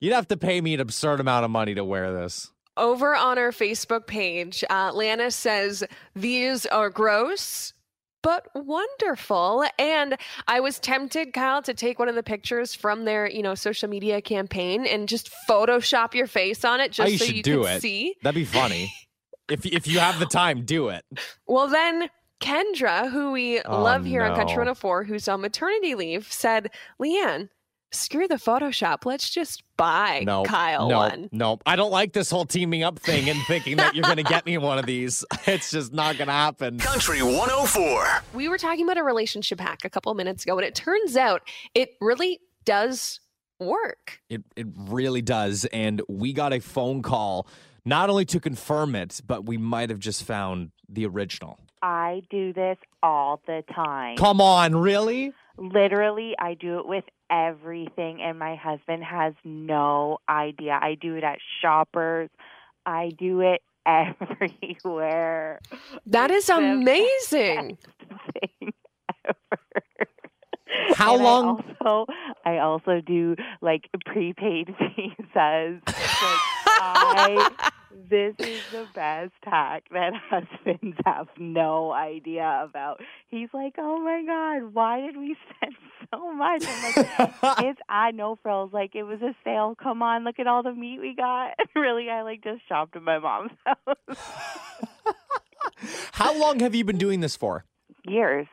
you'd 0.00 0.12
have 0.12 0.28
to 0.28 0.36
pay 0.36 0.60
me 0.60 0.74
an 0.74 0.80
absurd 0.80 1.20
amount 1.20 1.44
of 1.44 1.50
money 1.50 1.74
to 1.74 1.84
wear 1.84 2.12
this. 2.12 2.50
Over 2.76 3.14
on 3.14 3.38
our 3.38 3.50
Facebook 3.52 4.06
page, 4.06 4.64
uh, 4.70 4.92
Lana 4.94 5.30
says, 5.30 5.84
These 6.16 6.64
are 6.66 6.88
gross, 6.88 7.74
but 8.22 8.48
wonderful. 8.54 9.64
And 9.78 10.16
I 10.48 10.60
was 10.60 10.78
tempted, 10.78 11.32
Kyle, 11.32 11.62
to 11.62 11.74
take 11.74 11.98
one 11.98 12.08
of 12.08 12.14
the 12.14 12.22
pictures 12.22 12.74
from 12.74 13.04
their, 13.04 13.28
you 13.30 13.42
know, 13.42 13.54
social 13.54 13.88
media 13.88 14.20
campaign 14.22 14.86
and 14.86 15.08
just 15.08 15.30
Photoshop 15.48 16.14
your 16.14 16.26
face 16.26 16.64
on 16.64 16.80
it 16.80 16.84
Oh, 16.98 17.04
just 17.04 17.12
you 17.12 17.18
so 17.18 17.24
should 17.26 17.36
you 17.36 17.42
do 17.42 17.62
can 17.64 17.76
it. 17.76 17.80
see. 17.82 18.14
That'd 18.22 18.34
be 18.34 18.44
funny. 18.44 18.92
if 19.50 19.66
if 19.66 19.86
you 19.86 19.98
have 19.98 20.18
the 20.18 20.26
time, 20.26 20.64
do 20.64 20.88
it. 20.88 21.04
Well, 21.46 21.68
then 21.68 22.08
Kendra, 22.40 23.10
who 23.10 23.32
we 23.32 23.60
Oh, 23.62 23.82
love 23.82 24.04
here 24.04 24.22
on 24.22 24.34
Country 24.36 24.54
no. 24.56 24.62
104, 24.62 25.04
who's 25.04 25.28
on 25.28 25.40
maternity 25.40 25.94
leave, 25.94 26.32
said, 26.32 26.70
Leanne, 27.00 27.48
screw 27.92 28.26
the 28.28 28.36
Photoshop. 28.36 29.04
Let's 29.04 29.30
just 29.30 29.62
buy 29.76 30.22
No, 30.26 30.42
Kyle 30.44 30.88
no, 30.88 30.98
one. 30.98 31.28
no. 31.32 31.58
I 31.66 31.76
don't 31.76 31.90
like 31.90 32.12
this 32.12 32.30
whole 32.30 32.44
teaming 32.44 32.82
up 32.82 32.98
thing 32.98 33.28
and 33.28 33.38
thinking 33.46 33.76
that 33.76 33.94
you're 33.94 34.02
gonna 34.04 34.22
get 34.22 34.46
me 34.46 34.58
one 34.58 34.78
of 34.78 34.86
these. 34.86 35.24
It's 35.46 35.70
just 35.70 35.92
not 35.92 36.18
gonna 36.18 36.32
happen. 36.32 36.78
Country 36.78 37.20
104. 37.22 38.22
We 38.34 38.48
were 38.48 38.58
talking 38.58 38.84
about 38.84 38.96
a 38.98 39.02
relationship 39.02 39.60
hack 39.60 39.84
a 39.84 39.90
couple 39.90 40.10
of 40.12 40.16
minutes 40.16 40.44
ago, 40.44 40.56
and 40.58 40.66
it 40.66 40.74
turns 40.74 41.16
out 41.16 41.42
it 41.74 41.90
really 42.00 42.40
does 42.64 43.20
work. 43.58 44.20
It 44.28 44.42
it 44.56 44.66
really 44.76 45.22
does. 45.22 45.64
And 45.66 46.00
we 46.08 46.32
got 46.32 46.52
a 46.52 46.60
phone 46.60 47.02
call 47.02 47.46
not 47.84 48.08
only 48.10 48.24
to 48.26 48.38
confirm 48.40 48.94
it, 48.94 49.20
but 49.26 49.44
we 49.44 49.56
might 49.56 49.90
have 49.90 49.98
just 49.98 50.22
found 50.24 50.70
the 50.88 51.04
original. 51.06 51.58
I 51.82 52.22
do 52.30 52.52
this 52.52 52.78
all 53.02 53.40
the 53.46 53.64
time. 53.74 54.16
Come 54.16 54.40
on, 54.40 54.76
really? 54.76 55.32
Literally, 55.58 56.34
I 56.38 56.54
do 56.54 56.78
it 56.78 56.86
with 56.86 57.04
everything, 57.32 58.20
and 58.22 58.38
my 58.38 58.54
husband 58.56 59.02
has 59.02 59.32
no 59.44 60.18
idea. 60.28 60.78
I 60.80 60.96
do 61.00 61.16
it 61.16 61.24
at 61.24 61.38
shoppers, 61.62 62.28
I 62.86 63.10
do 63.18 63.40
it 63.40 63.62
everywhere. 63.86 65.60
That 66.06 66.30
is 66.30 66.46
the 66.46 66.56
amazing. 66.58 67.78
How 70.94 71.14
And 71.14 71.24
long- 71.24 71.64
I 71.80 71.84
also, 71.88 72.12
I 72.44 72.58
also 72.58 73.00
do 73.04 73.36
like 73.60 73.88
prepaid 74.06 74.68
visas. 74.96 75.80
Like, 75.86 76.40
I, 76.84 77.50
this 78.08 78.34
is 78.38 78.60
the 78.72 78.86
best 78.94 79.32
hack 79.42 79.84
that 79.92 80.12
husbands 80.30 80.96
have 81.04 81.28
no 81.38 81.92
idea 81.92 82.62
about. 82.64 83.00
He's 83.28 83.48
like, 83.52 83.74
"Oh 83.78 83.98
my 83.98 84.22
god, 84.26 84.72
why 84.74 85.00
did 85.00 85.16
we 85.16 85.36
spend 85.56 85.74
so 86.14 86.32
much?" 86.32 86.64
I'm 86.66 86.82
like, 86.82 87.58
"It's 87.64 87.80
I 87.88 88.10
know 88.12 88.36
frills. 88.42 88.72
Like 88.72 88.94
it 88.94 89.02
was 89.04 89.20
a 89.22 89.34
sale. 89.44 89.74
Come 89.82 90.02
on, 90.02 90.24
look 90.24 90.38
at 90.38 90.46
all 90.46 90.62
the 90.62 90.72
meat 90.74 91.00
we 91.00 91.14
got." 91.14 91.52
really, 91.76 92.08
I 92.10 92.22
like 92.22 92.42
just 92.42 92.62
shopped 92.68 92.96
at 92.96 93.02
my 93.02 93.18
mom's 93.18 93.52
house. 93.66 94.18
How 96.12 96.38
long 96.38 96.60
have 96.60 96.74
you 96.74 96.84
been 96.84 96.98
doing 96.98 97.20
this 97.20 97.36
for? 97.36 97.64
Years, 98.04 98.46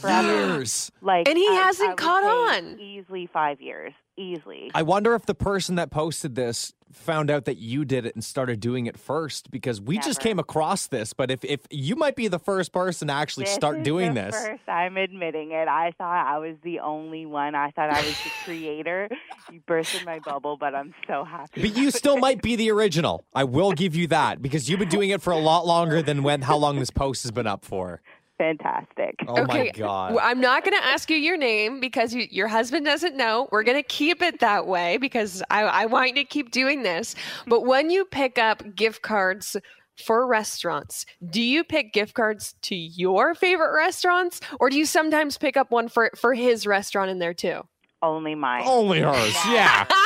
Forever. 0.00 0.28
Years. 0.54 0.90
like, 1.00 1.28
And 1.28 1.36
he 1.38 1.46
I- 1.48 1.54
hasn't 1.54 1.88
I 1.88 1.92
would 1.92 1.98
caught 1.98 2.22
say 2.22 2.58
on. 2.68 2.80
Easily 2.80 3.28
five 3.32 3.60
years, 3.60 3.92
easily. 4.16 4.70
I 4.74 4.82
wonder 4.82 5.14
if 5.14 5.26
the 5.26 5.34
person 5.34 5.76
that 5.76 5.90
posted 5.90 6.34
this 6.34 6.74
found 6.92 7.30
out 7.30 7.44
that 7.44 7.58
you 7.58 7.84
did 7.84 8.06
it 8.06 8.14
and 8.14 8.24
started 8.24 8.60
doing 8.60 8.86
it 8.86 8.98
first 8.98 9.50
because 9.50 9.80
we 9.80 9.98
just 9.98 10.20
came 10.20 10.38
across 10.38 10.86
this. 10.86 11.12
But 11.12 11.30
if, 11.30 11.44
if 11.44 11.60
you 11.70 11.96
might 11.96 12.16
be 12.16 12.28
the 12.28 12.38
first 12.38 12.72
person 12.72 13.08
to 13.08 13.14
actually 13.14 13.44
This 13.44 13.54
start 13.54 13.82
doing 13.82 14.14
the 14.14 14.22
this. 14.22 14.34
First, 14.34 14.68
I'm 14.68 14.96
admitting 14.96 15.52
it. 15.52 15.68
I 15.68 15.92
thought 15.98 16.26
I 16.26 16.38
was 16.38 16.56
the 16.62 16.80
only 16.80 17.26
one. 17.26 17.54
I 17.54 17.70
thought 17.72 17.90
I 17.90 18.00
was 18.00 18.22
the 18.22 18.30
creator. 18.44 19.08
You 19.52 19.60
bursted 19.64 20.04
my 20.04 20.18
bubble, 20.18 20.56
but 20.56 20.74
I'm 20.74 20.92
so 21.06 21.22
happy. 21.22 21.60
But 21.60 21.76
you 21.76 21.92
still 21.92 22.16
might 22.16 22.42
be 22.42 22.56
the 22.56 22.72
original. 22.72 23.24
I 23.32 23.44
will 23.44 23.70
give 23.70 23.94
you 23.94 24.08
that 24.08 24.42
because 24.42 24.68
you've 24.68 24.80
been 24.80 24.88
doing 24.88 25.10
it 25.10 25.22
for 25.22 25.32
a 25.32 25.38
lot 25.38 25.64
longer 25.66 26.02
than 26.02 26.24
when 26.24 26.42
how 26.42 26.56
long 26.56 26.80
this 26.80 26.90
post 26.90 27.22
has 27.22 27.30
been 27.30 27.46
up 27.46 27.64
for. 27.64 28.00
Fantastic. 28.38 29.14
Oh 29.26 29.42
okay, 29.42 29.64
my 29.64 29.70
god. 29.70 30.08
w- 30.10 30.20
I'm 30.22 30.40
not 30.40 30.64
going 30.64 30.76
to 30.76 30.84
ask 30.84 31.08
you 31.08 31.16
your 31.16 31.36
name 31.38 31.80
because 31.80 32.12
you, 32.12 32.26
your 32.30 32.48
husband 32.48 32.84
doesn't 32.84 33.16
know. 33.16 33.48
We're 33.50 33.62
going 33.62 33.78
to 33.82 33.88
keep 33.88 34.20
it 34.22 34.40
that 34.40 34.66
way 34.66 34.98
because 34.98 35.42
I, 35.48 35.62
I 35.62 35.86
want 35.86 36.08
you 36.08 36.14
to 36.16 36.24
keep 36.24 36.50
doing 36.50 36.82
this. 36.82 37.14
But 37.46 37.62
when 37.62 37.88
you 37.88 38.04
pick 38.04 38.38
up 38.38 38.74
gift 38.74 39.00
cards 39.02 39.56
for 40.04 40.26
restaurants, 40.26 41.06
do 41.30 41.40
you 41.40 41.64
pick 41.64 41.94
gift 41.94 42.12
cards 42.12 42.54
to 42.62 42.76
your 42.76 43.34
favorite 43.34 43.74
restaurants 43.74 44.40
or 44.60 44.68
do 44.68 44.76
you 44.76 44.84
sometimes 44.84 45.38
pick 45.38 45.56
up 45.56 45.70
one 45.70 45.88
for, 45.88 46.10
for 46.14 46.34
his 46.34 46.66
restaurant 46.66 47.10
in 47.10 47.18
there 47.18 47.34
too? 47.34 47.62
Only 48.02 48.34
mine. 48.34 48.64
Only 48.66 49.00
hers. 49.00 49.34
Yeah. 49.46 49.86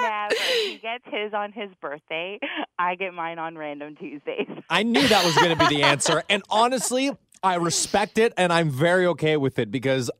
Never. 0.00 0.34
He 0.62 0.78
gets 0.78 1.04
his 1.06 1.34
on 1.34 1.52
his 1.52 1.68
birthday. 1.80 2.38
I 2.78 2.94
get 2.94 3.12
mine 3.12 3.38
on 3.38 3.58
random 3.58 3.96
Tuesdays. 3.96 4.46
I 4.70 4.82
knew 4.82 5.06
that 5.06 5.24
was 5.24 5.34
going 5.36 5.56
to 5.56 5.68
be 5.68 5.76
the 5.76 5.82
answer. 5.84 6.22
And 6.30 6.42
honestly, 6.48 7.10
I 7.42 7.56
respect 7.56 8.18
it 8.18 8.32
and 8.36 8.52
I'm 8.52 8.70
very 8.70 9.06
okay 9.06 9.36
with 9.36 9.58
it 9.58 9.70
because 9.70 10.10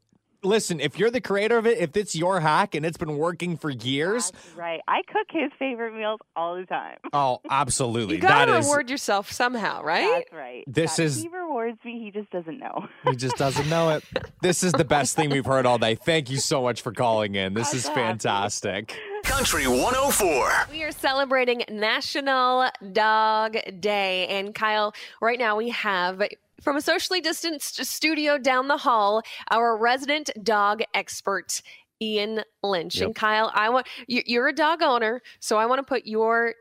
listen, 0.45 0.79
if 0.79 0.99
you're 1.01 1.11
the 1.11 1.21
creator 1.21 1.59
of 1.59 1.67
it, 1.67 1.79
if 1.79 1.97
it's 1.97 2.15
your 2.15 2.39
hack 2.39 2.77
and 2.77 2.87
it's 2.87 2.97
been 2.97 3.17
working 3.19 3.57
for 3.57 3.71
years, 3.71 4.31
That's 4.31 4.55
right. 4.57 4.81
I 4.87 5.03
cook 5.09 5.27
his 5.31 5.51
favorite 5.59 5.95
meals 5.95 6.21
all 6.37 6.55
the 6.57 6.65
time. 6.65 6.97
oh, 7.13 7.41
absolutely. 7.51 8.15
You 8.17 8.23
got 8.23 8.47
That 8.47 8.53
to 8.53 8.59
is 8.59 8.67
reward 8.67 8.89
yourself 8.89 9.33
somehow, 9.33 9.83
right? 9.83 10.09
That's 10.29 10.33
right. 10.33 10.65
This 10.69 10.97
That- 10.97 11.03
is- 11.03 11.23
He 11.23 11.29
rewards 11.29 11.79
me. 11.85 11.99
He 12.05 12.13
just 12.13 12.31
doesn't 12.31 12.57
know. 12.59 12.87
he 13.11 13.17
just 13.17 13.37
doesn't 13.37 13.69
know 13.69 13.91
it. 13.91 14.05
This 14.41 14.63
is 14.63 14.73
the 14.73 14.85
best 14.85 15.17
thing 15.17 15.29
we've 15.31 15.45
heard 15.45 15.67
all 15.67 15.77
day. 15.79 15.97
Thank 15.97 16.31
you 16.31 16.37
so 16.39 16.63
much 16.63 16.83
for 16.83 16.93
calling 16.93 17.35
in. 17.35 17.55
This 17.55 17.75
is 17.75 17.87
I'm 17.87 17.95
happy. 17.95 18.07
fantastic. 18.07 18.97
Country 19.25 19.67
104. 19.67 20.69
We 20.71 20.85
are 20.85 20.93
celebrating 20.93 21.65
National 21.69 22.71
Dog 22.93 23.57
Day. 23.81 24.29
And 24.29 24.55
Kyle, 24.55 24.95
right 25.21 25.39
now 25.39 25.57
we 25.57 25.71
have 25.71 26.23
from 26.63 26.77
a 26.77 26.81
socially 26.81 27.21
distanced 27.21 27.85
studio 27.85 28.39
down 28.39 28.69
the 28.69 28.77
hall 28.79 29.23
our 29.51 29.77
resident 29.77 30.31
dog 30.43 30.83
expert. 30.95 31.63
Ian 32.01 32.43
Lynch 32.63 32.97
Yep. 32.99 33.07
and 33.07 33.15
Kyle, 33.17 33.51
I 33.55 33.71
want 33.71 33.89
you- 34.07 34.23
you're 34.25 34.47
a 34.47 34.53
dog 34.55 34.83
owner, 34.83 35.21
so 35.41 35.57
I 35.59 35.67
want 35.67 35.81
to 35.81 35.83
put 35.83 36.07
your 36.07 36.55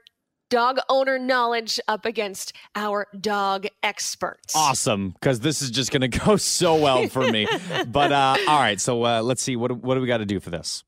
dog 0.49 0.79
owner 0.89 1.19
knowledge 1.19 1.79
up 1.87 2.05
against 2.05 2.53
our 2.73 3.05
dog 3.21 3.67
experts. 3.83 4.55
Awesome, 4.55 5.11
because 5.11 5.41
this 5.41 5.61
is 5.61 5.69
just 5.69 5.91
going 5.91 6.01
to 6.09 6.19
go 6.19 6.37
so 6.37 6.75
well 6.75 7.07
for 7.07 7.29
me. 7.29 7.47
but 7.87 8.11
uh, 8.11 8.35
all 8.47 8.59
right, 8.59 8.81
so 8.81 9.03
uh, 9.05 9.21
let's 9.21 9.43
see 9.43 9.55
what 9.55 9.71
what 9.83 9.93
do 9.93 10.01
we 10.01 10.07
got 10.07 10.17
to 10.17 10.25
do 10.25 10.39
for 10.39 10.49
this? 10.49 10.83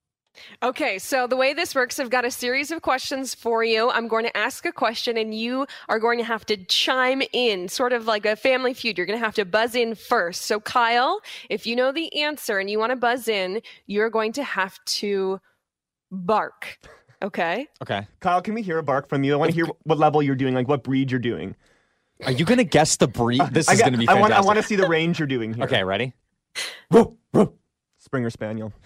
Okay, 0.63 0.99
so 0.99 1.27
the 1.27 1.35
way 1.35 1.53
this 1.53 1.75
works, 1.75 1.99
I've 1.99 2.09
got 2.09 2.25
a 2.25 2.31
series 2.31 2.71
of 2.71 2.81
questions 2.81 3.33
for 3.33 3.63
you. 3.63 3.89
I'm 3.89 4.07
going 4.07 4.25
to 4.25 4.35
ask 4.37 4.65
a 4.65 4.71
question, 4.71 5.17
and 5.17 5.33
you 5.33 5.65
are 5.87 5.99
going 5.99 6.17
to 6.19 6.23
have 6.23 6.45
to 6.47 6.57
chime 6.65 7.21
in, 7.33 7.67
sort 7.67 7.93
of 7.93 8.05
like 8.05 8.25
a 8.25 8.35
family 8.35 8.73
feud. 8.73 8.97
You're 8.97 9.07
going 9.07 9.19
to 9.19 9.25
have 9.25 9.35
to 9.35 9.45
buzz 9.45 9.75
in 9.75 9.95
first. 9.95 10.43
So, 10.43 10.59
Kyle, 10.59 11.21
if 11.49 11.65
you 11.65 11.75
know 11.75 11.91
the 11.91 12.21
answer 12.21 12.59
and 12.59 12.69
you 12.69 12.79
want 12.79 12.91
to 12.91 12.95
buzz 12.95 13.27
in, 13.27 13.61
you're 13.87 14.09
going 14.09 14.33
to 14.33 14.43
have 14.43 14.83
to 14.85 15.39
bark. 16.11 16.79
Okay? 17.21 17.67
Okay, 17.81 18.07
Kyle, 18.19 18.41
can 18.41 18.53
we 18.53 18.61
hear 18.61 18.77
a 18.77 18.83
bark 18.83 19.09
from 19.09 19.23
you? 19.23 19.33
I 19.33 19.35
want 19.35 19.51
to 19.51 19.55
hear 19.55 19.67
what 19.83 19.97
level 19.97 20.21
you're 20.23 20.35
doing, 20.35 20.53
like 20.53 20.67
what 20.67 20.83
breed 20.83 21.11
you're 21.11 21.19
doing. 21.19 21.55
are 22.25 22.31
you 22.31 22.45
going 22.45 22.57
to 22.57 22.63
guess 22.63 22.95
the 22.97 23.07
breed? 23.07 23.41
Uh, 23.41 23.49
this 23.51 23.67
I 23.67 23.73
is 23.73 23.81
going 23.81 23.93
to 23.93 23.97
be 23.97 24.07
I 24.07 24.13
fantastic. 24.13 24.21
want, 24.21 24.45
I 24.45 24.47
want 24.47 24.57
to 24.57 24.63
see 24.63 24.75
the 24.75 24.87
range 24.87 25.19
you're 25.19 25.27
doing 25.27 25.53
here. 25.53 25.65
Okay, 25.65 25.83
ready? 25.83 26.13
Springer 27.99 28.29
Spaniel. 28.29 28.73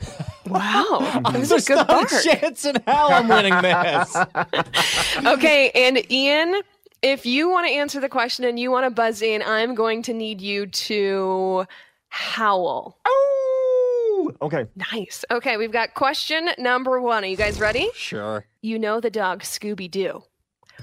Wow. 0.46 0.98
That 1.24 1.40
was 1.40 1.50
a 1.52 1.54
There's 1.54 1.66
good 1.66 1.76
not 1.78 1.88
bark. 1.88 2.12
a 2.12 2.22
chance 2.22 2.66
in 2.66 2.76
hell 2.86 3.08
I'm 3.12 3.30
winning 3.30 3.54
this. 3.62 4.16
Okay, 5.26 5.72
and 5.74 6.12
Ian, 6.12 6.62
if 7.02 7.26
you 7.26 7.50
want 7.50 7.66
to 7.68 7.74
answer 7.74 8.02
the 8.02 8.10
question 8.10 8.44
and 8.44 8.60
you 8.60 8.70
want 8.70 8.86
to 8.86 8.90
buzz 8.90 9.22
in, 9.22 9.42
I'm 9.42 9.74
going 9.74 10.02
to 10.04 10.14
need 10.14 10.42
you 10.42 10.66
to 10.68 11.66
howl. 12.10 12.98
Oh! 13.06 14.32
Okay. 14.42 14.66
Nice. 14.92 15.24
Okay, 15.32 15.56
we've 15.56 15.72
got 15.72 15.94
question 15.94 16.50
number 16.58 17.00
one. 17.00 17.24
Are 17.24 17.28
you 17.28 17.38
guys 17.38 17.60
ready? 17.60 17.90
sure. 17.96 18.46
You 18.62 18.78
know 18.78 19.00
the 19.00 19.10
dog 19.10 19.44
Scooby 19.44 19.90
Doo. 19.90 20.24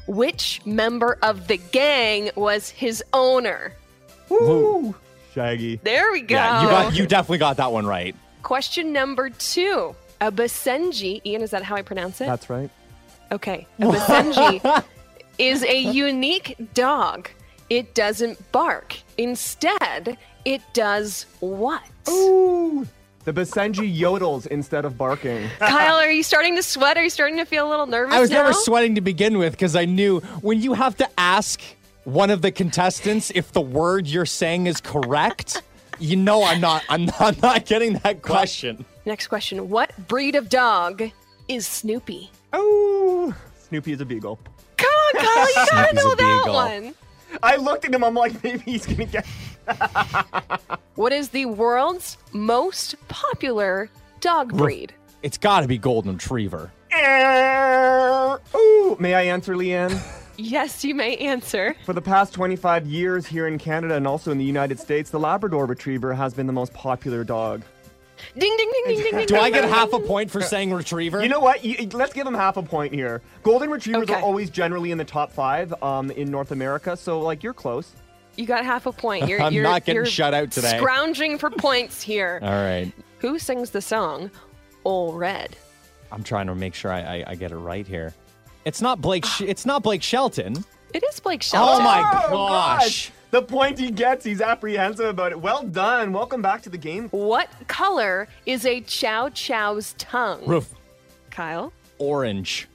Which 0.06 0.60
member 0.64 1.18
of 1.22 1.48
the 1.48 1.58
gang 1.58 2.30
was 2.34 2.70
his 2.70 3.04
owner? 3.12 3.74
Woo! 4.30 4.94
Shaggy. 5.34 5.76
There 5.82 6.10
we 6.12 6.22
go. 6.22 6.34
Yeah, 6.36 6.62
you 6.62 6.68
got 6.68 6.96
you 6.96 7.06
definitely 7.06 7.38
got 7.38 7.58
that 7.58 7.70
one 7.72 7.86
right. 7.86 8.16
Question 8.42 8.92
number 8.92 9.30
two. 9.30 9.94
A 10.20 10.30
Basenji, 10.30 11.20
Ian, 11.24 11.42
is 11.42 11.50
that 11.50 11.62
how 11.62 11.76
I 11.76 11.82
pronounce 11.82 12.20
it? 12.20 12.26
That's 12.26 12.50
right. 12.50 12.70
okay. 13.32 13.66
A 13.78 13.82
Basenji 13.82 14.84
is 15.38 15.62
a 15.64 15.78
unique 15.80 16.56
dog. 16.74 17.28
It 17.70 17.94
doesn't 17.94 18.50
bark. 18.52 18.96
Instead, 19.16 20.18
it 20.44 20.60
does 20.74 21.26
what? 21.40 21.82
Ooh! 22.08 22.86
The 23.24 23.32
Basenji 23.32 23.94
yodels 23.96 24.46
instead 24.46 24.84
of 24.84 24.96
barking. 24.98 25.48
Kyle, 25.58 25.96
are 25.96 26.10
you 26.10 26.22
starting 26.22 26.56
to 26.56 26.62
sweat? 26.62 26.96
Are 26.96 27.04
you 27.04 27.10
starting 27.10 27.36
to 27.36 27.44
feel 27.44 27.68
a 27.68 27.70
little 27.70 27.86
nervous 27.86 28.14
I 28.14 28.20
was 28.20 28.30
now? 28.30 28.38
never 28.42 28.52
sweating 28.54 28.94
to 28.96 29.00
begin 29.00 29.38
with 29.38 29.52
because 29.52 29.76
I 29.76 29.84
knew 29.84 30.20
when 30.40 30.60
you 30.60 30.72
have 30.74 30.96
to 30.96 31.08
ask 31.18 31.60
one 32.04 32.30
of 32.30 32.42
the 32.42 32.50
contestants 32.50 33.30
if 33.34 33.52
the 33.52 33.60
word 33.60 34.06
you're 34.06 34.26
saying 34.26 34.66
is 34.66 34.80
correct, 34.80 35.62
you 36.00 36.16
know 36.16 36.42
I'm 36.42 36.60
not 36.60 36.82
I'm 36.88 37.04
not, 37.06 37.20
I'm 37.20 37.36
not 37.40 37.66
getting 37.66 37.94
that 38.04 38.22
question. 38.22 38.84
Next 39.06 39.28
question. 39.28 39.68
What 39.68 39.92
breed 40.08 40.34
of 40.34 40.48
dog 40.48 41.02
is 41.48 41.66
Snoopy? 41.66 42.30
Oh! 42.52 43.34
Snoopy 43.68 43.92
is 43.92 44.00
a 44.00 44.04
beagle. 44.04 44.38
Come 44.76 44.88
on, 44.90 45.22
Kyle, 45.24 45.48
you 45.48 45.54
gotta 45.54 45.88
Snoopy's 45.88 46.04
know 46.04 46.12
a 46.12 46.16
that 46.16 46.42
beagle. 46.44 46.54
one. 46.54 46.94
I 47.42 47.56
looked 47.56 47.84
at 47.84 47.94
him. 47.94 48.02
I'm 48.02 48.14
like, 48.14 48.42
maybe 48.42 48.58
he's 48.64 48.86
gonna 48.86 49.06
get. 49.06 49.26
What 50.96 51.12
is 51.12 51.30
the 51.30 51.46
world's 51.46 52.18
most 52.32 52.94
popular 53.08 53.88
dog 54.20 54.52
breed? 54.54 54.92
It's 55.22 55.38
got 55.38 55.60
to 55.62 55.66
be 55.68 55.78
golden 55.78 56.12
retriever. 56.14 56.70
Eh, 56.90 58.36
ooh, 58.54 58.96
may 59.00 59.14
I 59.14 59.22
answer, 59.22 59.54
Leanne? 59.54 59.98
Yes, 60.40 60.84
you 60.84 60.94
may 60.94 61.16
answer. 61.18 61.76
For 61.84 61.92
the 61.92 62.00
past 62.00 62.32
25 62.32 62.86
years 62.86 63.26
here 63.26 63.46
in 63.46 63.58
Canada 63.58 63.94
and 63.94 64.06
also 64.06 64.30
in 64.32 64.38
the 64.38 64.44
United 64.44 64.78
States, 64.80 65.10
the 65.10 65.20
Labrador 65.20 65.66
Retriever 65.66 66.14
has 66.14 66.32
been 66.32 66.46
the 66.46 66.52
most 66.52 66.72
popular 66.72 67.24
dog. 67.24 67.62
Ding, 68.38 68.56
ding, 68.56 68.70
ding, 68.72 68.84
ding, 68.86 69.02
ding, 69.02 69.16
ding. 69.18 69.26
Do 69.26 69.36
I 69.36 69.50
get 69.50 69.64
half 69.64 69.92
a 69.92 70.00
point 70.00 70.30
for 70.30 70.40
saying 70.40 70.72
retriever? 70.72 71.22
You 71.22 71.28
know 71.28 71.40
what? 71.40 71.62
You, 71.64 71.88
let's 71.92 72.12
give 72.12 72.26
him 72.26 72.34
half 72.34 72.56
a 72.56 72.62
point 72.62 72.94
here. 72.94 73.20
Golden 73.42 73.70
Retrievers 73.70 74.04
Okay. 74.04 74.14
are 74.14 74.22
always 74.22 74.50
generally 74.50 74.90
in 74.92 74.98
the 74.98 75.04
top 75.04 75.30
five 75.32 75.74
um, 75.82 76.10
in 76.10 76.30
North 76.30 76.52
America, 76.52 76.96
so 76.96 77.20
like 77.20 77.42
you're 77.42 77.54
close. 77.54 77.94
You 78.36 78.46
got 78.46 78.64
half 78.64 78.86
a 78.86 78.92
point. 78.92 79.28
You're, 79.28 79.42
I'm 79.42 79.52
you're, 79.52 79.62
not 79.62 79.84
getting 79.84 79.96
you're 79.96 80.06
shut 80.06 80.32
out 80.32 80.50
today. 80.50 80.78
Scrounging 80.78 81.36
for 81.38 81.50
points 81.50 82.00
here. 82.02 82.40
All 82.42 82.48
right. 82.50 82.90
Who 83.18 83.38
sings 83.38 83.70
the 83.70 83.82
song 83.82 84.30
"Ol' 84.84 85.12
Red"? 85.12 85.56
I'm 86.12 86.22
trying 86.22 86.46
to 86.46 86.54
make 86.54 86.74
sure 86.74 86.90
I, 86.92 87.00
I, 87.00 87.24
I 87.28 87.34
get 87.34 87.52
it 87.52 87.56
right 87.56 87.86
here. 87.86 88.14
It's 88.64 88.80
not 88.82 89.00
Blake. 89.00 89.24
Sh- 89.24 89.42
it's 89.42 89.64
not 89.66 89.82
Blake 89.82 90.02
Shelton. 90.02 90.64
It 90.92 91.02
is 91.04 91.20
Blake 91.20 91.40
oh 91.44 91.44
Shelton. 91.44 91.76
Oh 91.80 91.84
my 91.84 92.24
Oh, 92.30 92.48
gosh! 92.48 93.10
The 93.30 93.42
point 93.42 93.78
he 93.78 93.90
gets, 93.90 94.24
he's 94.24 94.40
apprehensive 94.40 95.06
about 95.06 95.32
it. 95.32 95.40
Well 95.40 95.62
done. 95.62 96.12
Welcome 96.12 96.42
back 96.42 96.62
to 96.62 96.70
the 96.70 96.78
game. 96.78 97.08
What 97.10 97.48
color 97.68 98.26
is 98.46 98.66
a 98.66 98.80
Chow 98.80 99.28
Chow's 99.30 99.94
tongue? 99.98 100.44
Roof 100.46 100.74
Kyle. 101.30 101.72
orange. 101.98 102.68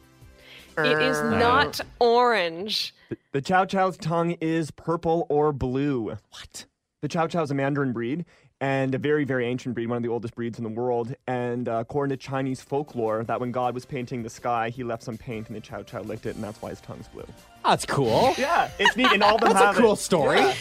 It 0.78 1.02
is 1.02 1.22
not 1.22 1.80
orange. 2.00 2.94
The 3.32 3.42
Chow 3.42 3.64
Chow's 3.66 3.96
tongue 3.98 4.32
is 4.42 4.72
purple 4.72 5.26
or 5.30 5.54
blue. 5.54 6.10
What? 6.32 6.66
The 7.02 7.08
Chow 7.08 7.28
Chow 7.28 7.44
is 7.44 7.52
a 7.52 7.54
mandarin 7.54 7.94
breed 7.94 8.26
and 8.66 8.96
a 8.96 8.98
very, 8.98 9.26
very 9.26 9.46
ancient 9.46 9.76
breed, 9.76 9.86
one 9.88 9.98
of 9.98 10.02
the 10.02 10.10
oldest 10.10 10.34
breeds 10.34 10.58
in 10.58 10.64
the 10.64 10.70
world. 10.72 11.14
And 11.28 11.70
uh, 11.70 11.74
according 11.74 12.18
to 12.18 12.24
Chinese 12.24 12.62
folklore, 12.62 13.24
that 13.26 13.40
when 13.40 13.52
God 13.52 13.76
was 13.76 13.86
painting 13.86 14.24
the 14.24 14.30
sky, 14.30 14.70
he 14.70 14.84
left 14.84 15.04
some 15.04 15.18
paint 15.20 15.50
and 15.50 15.56
the 15.56 15.62
Chow 15.62 15.84
Chow 15.84 16.02
licked 16.02 16.26
it, 16.26 16.34
and 16.34 16.44
that's 16.44 16.60
why 16.64 16.72
his 16.72 16.82
tongue's 16.82 17.08
blue. 17.10 17.28
That's 17.64 17.86
cool. 17.86 18.34
Yeah, 18.40 18.70
it's 18.80 18.96
neat. 18.98 19.12
And 19.12 19.22
all 19.22 19.36
of 19.36 19.42
them 19.42 19.54
That's 19.54 19.78
a 19.78 19.82
cool 19.82 19.94
it. 19.94 19.98
story. 19.98 20.40
Yeah. 20.40 20.56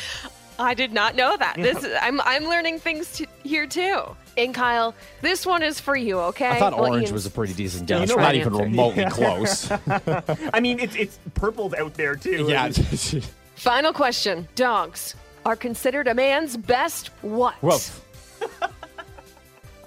I 0.59 0.75
did 0.75 0.93
not 0.93 1.17
know 1.17 1.35
that. 1.37 1.57
This 1.57 1.85
I'm 2.01 2.21
I'm 2.21 2.45
learning 2.45 2.79
things 2.79 3.11
t- 3.17 3.27
here 3.43 3.67
too. 3.67 4.03
And 4.37 4.55
Kyle, 4.55 4.95
this 5.23 5.45
one 5.47 5.63
is 5.63 5.81
for 5.81 5.97
you, 5.97 6.19
okay? 6.31 6.49
I 6.51 6.59
thought 6.59 6.75
Well, 6.75 6.91
orange 6.91 7.05
Ian's 7.05 7.13
was 7.13 7.27
a 7.27 7.31
pretty 7.31 7.55
decent 7.55 7.89
still 7.89 8.01
guess. 8.01 8.13
trying 8.13 8.23
Not 8.23 8.33
to 8.33 8.39
even 8.39 8.53
answer. 8.53 8.65
remotely 8.65 9.05
close. 9.07 9.71
I 10.55 10.61
mean, 10.61 10.79
it's 10.79 10.95
it's 10.95 11.19
purpled 11.35 11.75
out 11.75 11.95
there 11.95 12.17
too. 12.17 12.47
yeah. 12.49 12.69
Final 13.57 13.93
question. 13.93 14.47
Dogs 14.55 15.15
are 15.45 15.57
considered 15.57 16.09
a 16.09 16.15
man's 16.15 16.57
best 16.57 17.09
what? 17.23 17.61
Woof. 17.63 18.05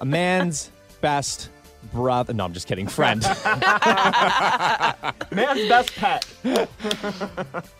a 0.01 0.05
man's 0.05 0.71
best 1.01 1.49
brother. 1.93 2.33
No, 2.33 2.45
I'm 2.45 2.53
just 2.53 2.67
kidding. 2.67 2.87
Friend. 2.87 3.21
Man's 5.31 5.67
best 5.69 5.95
pet. 5.95 6.25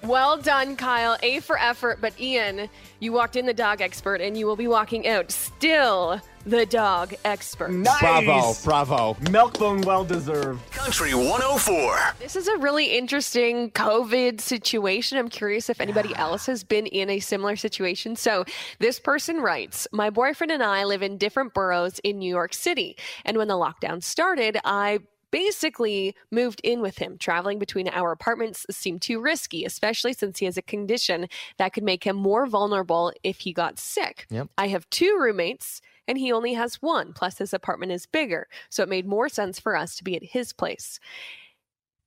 Well 0.04 0.38
done, 0.38 0.76
Kyle. 0.76 1.18
A 1.22 1.40
for 1.42 1.58
effort, 1.60 2.00
but 2.02 2.20
Ian, 2.20 2.70
you 3.00 3.12
walked 3.12 3.36
in 3.36 3.46
the 3.46 3.54
dog 3.54 3.82
expert 3.82 4.22
and 4.22 4.38
you 4.38 4.46
will 4.46 4.56
be 4.56 4.68
walking 4.68 5.08
out 5.08 5.32
still 5.32 6.22
the 6.48 6.66
dog 6.66 7.14
expert. 7.26 7.72
Nice. 7.72 8.00
bravo. 8.00 8.54
Bravo. 8.64 9.14
Milkbone 9.26 9.84
well 9.84 10.06
deserved. 10.06 10.72
Country 10.72 11.14
104. 11.14 12.16
This 12.20 12.36
is 12.36 12.48
a 12.48 12.58
really 12.58 12.98
interesting 12.98 13.70
COVID 13.72 14.40
situation. 14.40 15.18
I'm 15.18 15.28
curious 15.28 15.70
if 15.70 15.82
anybody 15.82 16.16
else 16.16 16.46
has 16.46 16.64
been 16.64 16.88
in 16.88 17.10
a 17.10 17.20
similar 17.20 17.58
situation. 17.58 18.16
So, 18.16 18.46
this 18.80 19.00
person 19.00 19.42
writes 19.42 19.88
My 19.92 20.10
boyfriend 20.10 20.52
and 20.52 20.64
I 20.64 20.86
live 20.86 21.02
in 21.02 21.18
different 21.18 21.54
boroughs 21.54 22.00
in 22.00 22.20
New 22.20 22.30
York 22.30 22.54
City. 22.54 22.98
And 23.26 23.38
when 23.38 23.50
the 23.50 23.56
lockdown 23.56 24.02
started, 24.02 24.58
I 24.64 25.00
basically 25.32 26.16
moved 26.32 26.62
in 26.64 26.82
with 26.82 26.98
him. 26.98 27.18
Traveling 27.18 27.60
between 27.60 27.90
our 27.90 28.12
apartments 28.12 28.66
seemed 28.72 29.02
too 29.02 29.20
risky, 29.20 29.66
especially 29.66 30.14
since 30.14 30.40
he 30.40 30.46
has 30.46 30.58
a 30.58 30.62
condition 30.62 31.28
that 31.58 31.74
could 31.74 31.84
make 31.84 32.06
him 32.06 32.16
more 32.16 32.46
vulnerable 32.46 33.12
if 33.24 33.40
he 33.40 33.52
got 33.52 33.80
sick. 33.80 34.26
Yep. 34.30 34.48
I 34.58 34.70
have 34.70 34.90
two 34.90 35.18
roommates. 35.20 35.82
And 36.08 36.18
he 36.18 36.32
only 36.32 36.54
has 36.54 36.82
one, 36.82 37.14
plus 37.14 37.38
his 37.38 37.54
apartment 37.54 37.92
is 37.92 38.06
bigger. 38.06 38.48
So 38.70 38.84
it 38.84 38.90
made 38.90 39.06
more 39.06 39.30
sense 39.30 39.60
for 39.60 39.76
us 39.76 39.96
to 39.98 40.04
be 40.04 40.16
at 40.16 40.24
his 40.24 40.54
place. 40.54 41.00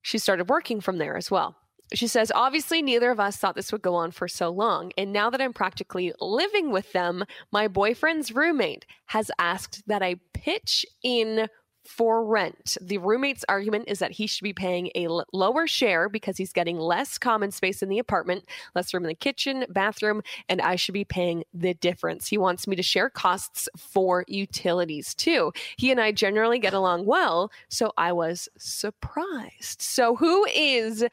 She 0.02 0.18
started 0.18 0.48
working 0.48 0.80
from 0.80 0.98
there 0.98 1.16
as 1.16 1.30
well. 1.30 1.56
She 1.92 2.06
says, 2.06 2.30
obviously, 2.34 2.82
neither 2.82 3.10
of 3.10 3.18
us 3.18 3.36
thought 3.36 3.56
this 3.56 3.72
would 3.72 3.82
go 3.82 3.96
on 3.96 4.12
for 4.12 4.28
so 4.28 4.48
long. 4.48 4.92
And 4.96 5.12
now 5.12 5.28
that 5.28 5.40
I'm 5.40 5.52
practically 5.52 6.12
living 6.20 6.70
with 6.70 6.92
them, 6.92 7.24
my 7.50 7.66
boyfriend's 7.66 8.32
roommate 8.32 8.86
has 9.06 9.30
asked 9.40 9.82
that 9.88 10.02
I 10.02 10.16
pitch 10.32 10.86
in 11.02 11.48
for 11.90 12.24
rent. 12.24 12.76
The 12.80 12.98
roommate's 12.98 13.44
argument 13.48 13.84
is 13.88 13.98
that 13.98 14.12
he 14.12 14.28
should 14.28 14.44
be 14.44 14.52
paying 14.52 14.90
a 14.94 15.06
l- 15.06 15.26
lower 15.32 15.66
share 15.66 16.08
because 16.08 16.36
he's 16.36 16.52
getting 16.52 16.78
less 16.78 17.18
common 17.18 17.50
space 17.50 17.82
in 17.82 17.88
the 17.88 17.98
apartment, 17.98 18.44
less 18.76 18.94
room 18.94 19.04
in 19.04 19.08
the 19.08 19.14
kitchen, 19.14 19.64
bathroom, 19.68 20.22
and 20.48 20.60
I 20.60 20.76
should 20.76 20.92
be 20.94 21.04
paying 21.04 21.42
the 21.52 21.74
difference. 21.74 22.28
He 22.28 22.38
wants 22.38 22.68
me 22.68 22.76
to 22.76 22.82
share 22.82 23.10
costs 23.10 23.68
for 23.76 24.24
utilities 24.28 25.14
too. 25.14 25.52
He 25.76 25.90
and 25.90 26.00
I 26.00 26.12
generally 26.12 26.60
get 26.60 26.74
along 26.74 27.06
well, 27.06 27.50
so 27.68 27.92
I 27.98 28.12
was 28.12 28.48
surprised. 28.56 29.82
So, 29.82 30.14
who 30.14 30.46
is 30.54 31.04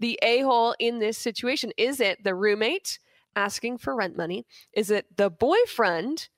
the 0.00 0.18
a 0.22 0.40
hole 0.40 0.74
in 0.78 0.98
this 0.98 1.16
situation? 1.16 1.72
Is 1.78 1.98
it 1.98 2.22
the 2.24 2.34
roommate 2.34 2.98
asking 3.36 3.78
for 3.78 3.96
rent 3.96 4.18
money? 4.18 4.44
Is 4.74 4.90
it 4.90 5.16
the 5.16 5.30
boyfriend? 5.30 6.28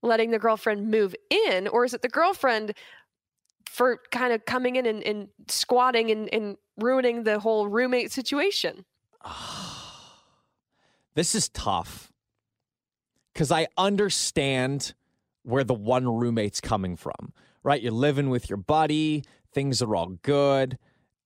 Letting 0.00 0.30
the 0.30 0.38
girlfriend 0.38 0.92
move 0.92 1.16
in, 1.28 1.66
or 1.66 1.84
is 1.84 1.92
it 1.92 2.02
the 2.02 2.08
girlfriend 2.08 2.72
for 3.68 4.00
kind 4.10 4.32
of 4.32 4.44
coming 4.44 4.76
in 4.76 4.86
and, 4.86 5.02
and 5.04 5.28
squatting 5.48 6.10
and, 6.10 6.32
and 6.32 6.56
ruining 6.78 7.24
the 7.24 7.38
whole 7.38 7.68
roommate 7.68 8.12
situation? 8.12 8.84
This 11.14 11.34
is 11.34 11.48
tough 11.48 12.12
because 13.32 13.50
I 13.50 13.66
understand 13.76 14.94
where 15.42 15.64
the 15.64 15.74
one 15.74 16.06
roommate's 16.06 16.60
coming 16.60 16.94
from, 16.94 17.32
right? 17.64 17.82
You're 17.82 17.90
living 17.90 18.30
with 18.30 18.48
your 18.48 18.56
buddy, 18.56 19.24
things 19.52 19.82
are 19.82 19.96
all 19.96 20.10
good. 20.22 20.78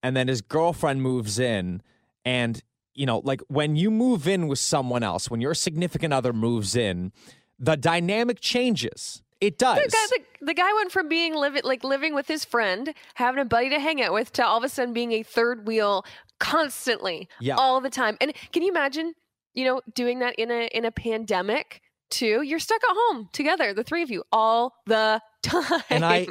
And 0.02 0.16
then 0.16 0.28
his 0.28 0.40
girlfriend 0.40 1.02
moves 1.02 1.38
in. 1.38 1.82
And, 2.24 2.62
you 2.94 3.04
know, 3.04 3.18
like 3.18 3.42
when 3.48 3.76
you 3.76 3.90
move 3.90 4.26
in 4.26 4.48
with 4.48 4.58
someone 4.58 5.02
else, 5.02 5.30
when 5.30 5.42
your 5.42 5.52
significant 5.52 6.14
other 6.14 6.32
moves 6.32 6.74
in, 6.74 7.12
the 7.58 7.76
dynamic 7.76 8.40
changes. 8.40 9.22
It 9.42 9.58
does. 9.58 9.76
The 9.76 9.88
guy, 9.90 10.06
the, 10.40 10.46
the 10.46 10.54
guy 10.54 10.72
went 10.74 10.92
from 10.92 11.08
being 11.08 11.34
living 11.34 11.62
like 11.64 11.82
living 11.82 12.14
with 12.14 12.28
his 12.28 12.44
friend, 12.44 12.94
having 13.14 13.40
a 13.40 13.44
buddy 13.44 13.70
to 13.70 13.80
hang 13.80 14.00
out 14.00 14.12
with, 14.12 14.32
to 14.34 14.46
all 14.46 14.58
of 14.58 14.62
a 14.64 14.68
sudden 14.68 14.94
being 14.94 15.10
a 15.12 15.24
third 15.24 15.66
wheel 15.66 16.04
constantly, 16.38 17.28
Yeah. 17.40 17.56
all 17.56 17.80
the 17.80 17.90
time. 17.90 18.16
And 18.20 18.32
can 18.52 18.62
you 18.62 18.70
imagine, 18.70 19.14
you 19.52 19.64
know, 19.64 19.80
doing 19.94 20.20
that 20.20 20.36
in 20.36 20.50
a 20.52 20.66
in 20.68 20.84
a 20.84 20.92
pandemic 20.92 21.82
too? 22.08 22.42
You're 22.42 22.60
stuck 22.60 22.82
at 22.84 22.90
home 22.96 23.28
together, 23.32 23.74
the 23.74 23.82
three 23.82 24.02
of 24.02 24.10
you, 24.10 24.22
all 24.30 24.74
the 24.86 25.20
time. 25.42 25.82
and 25.90 26.04
I 26.04 26.28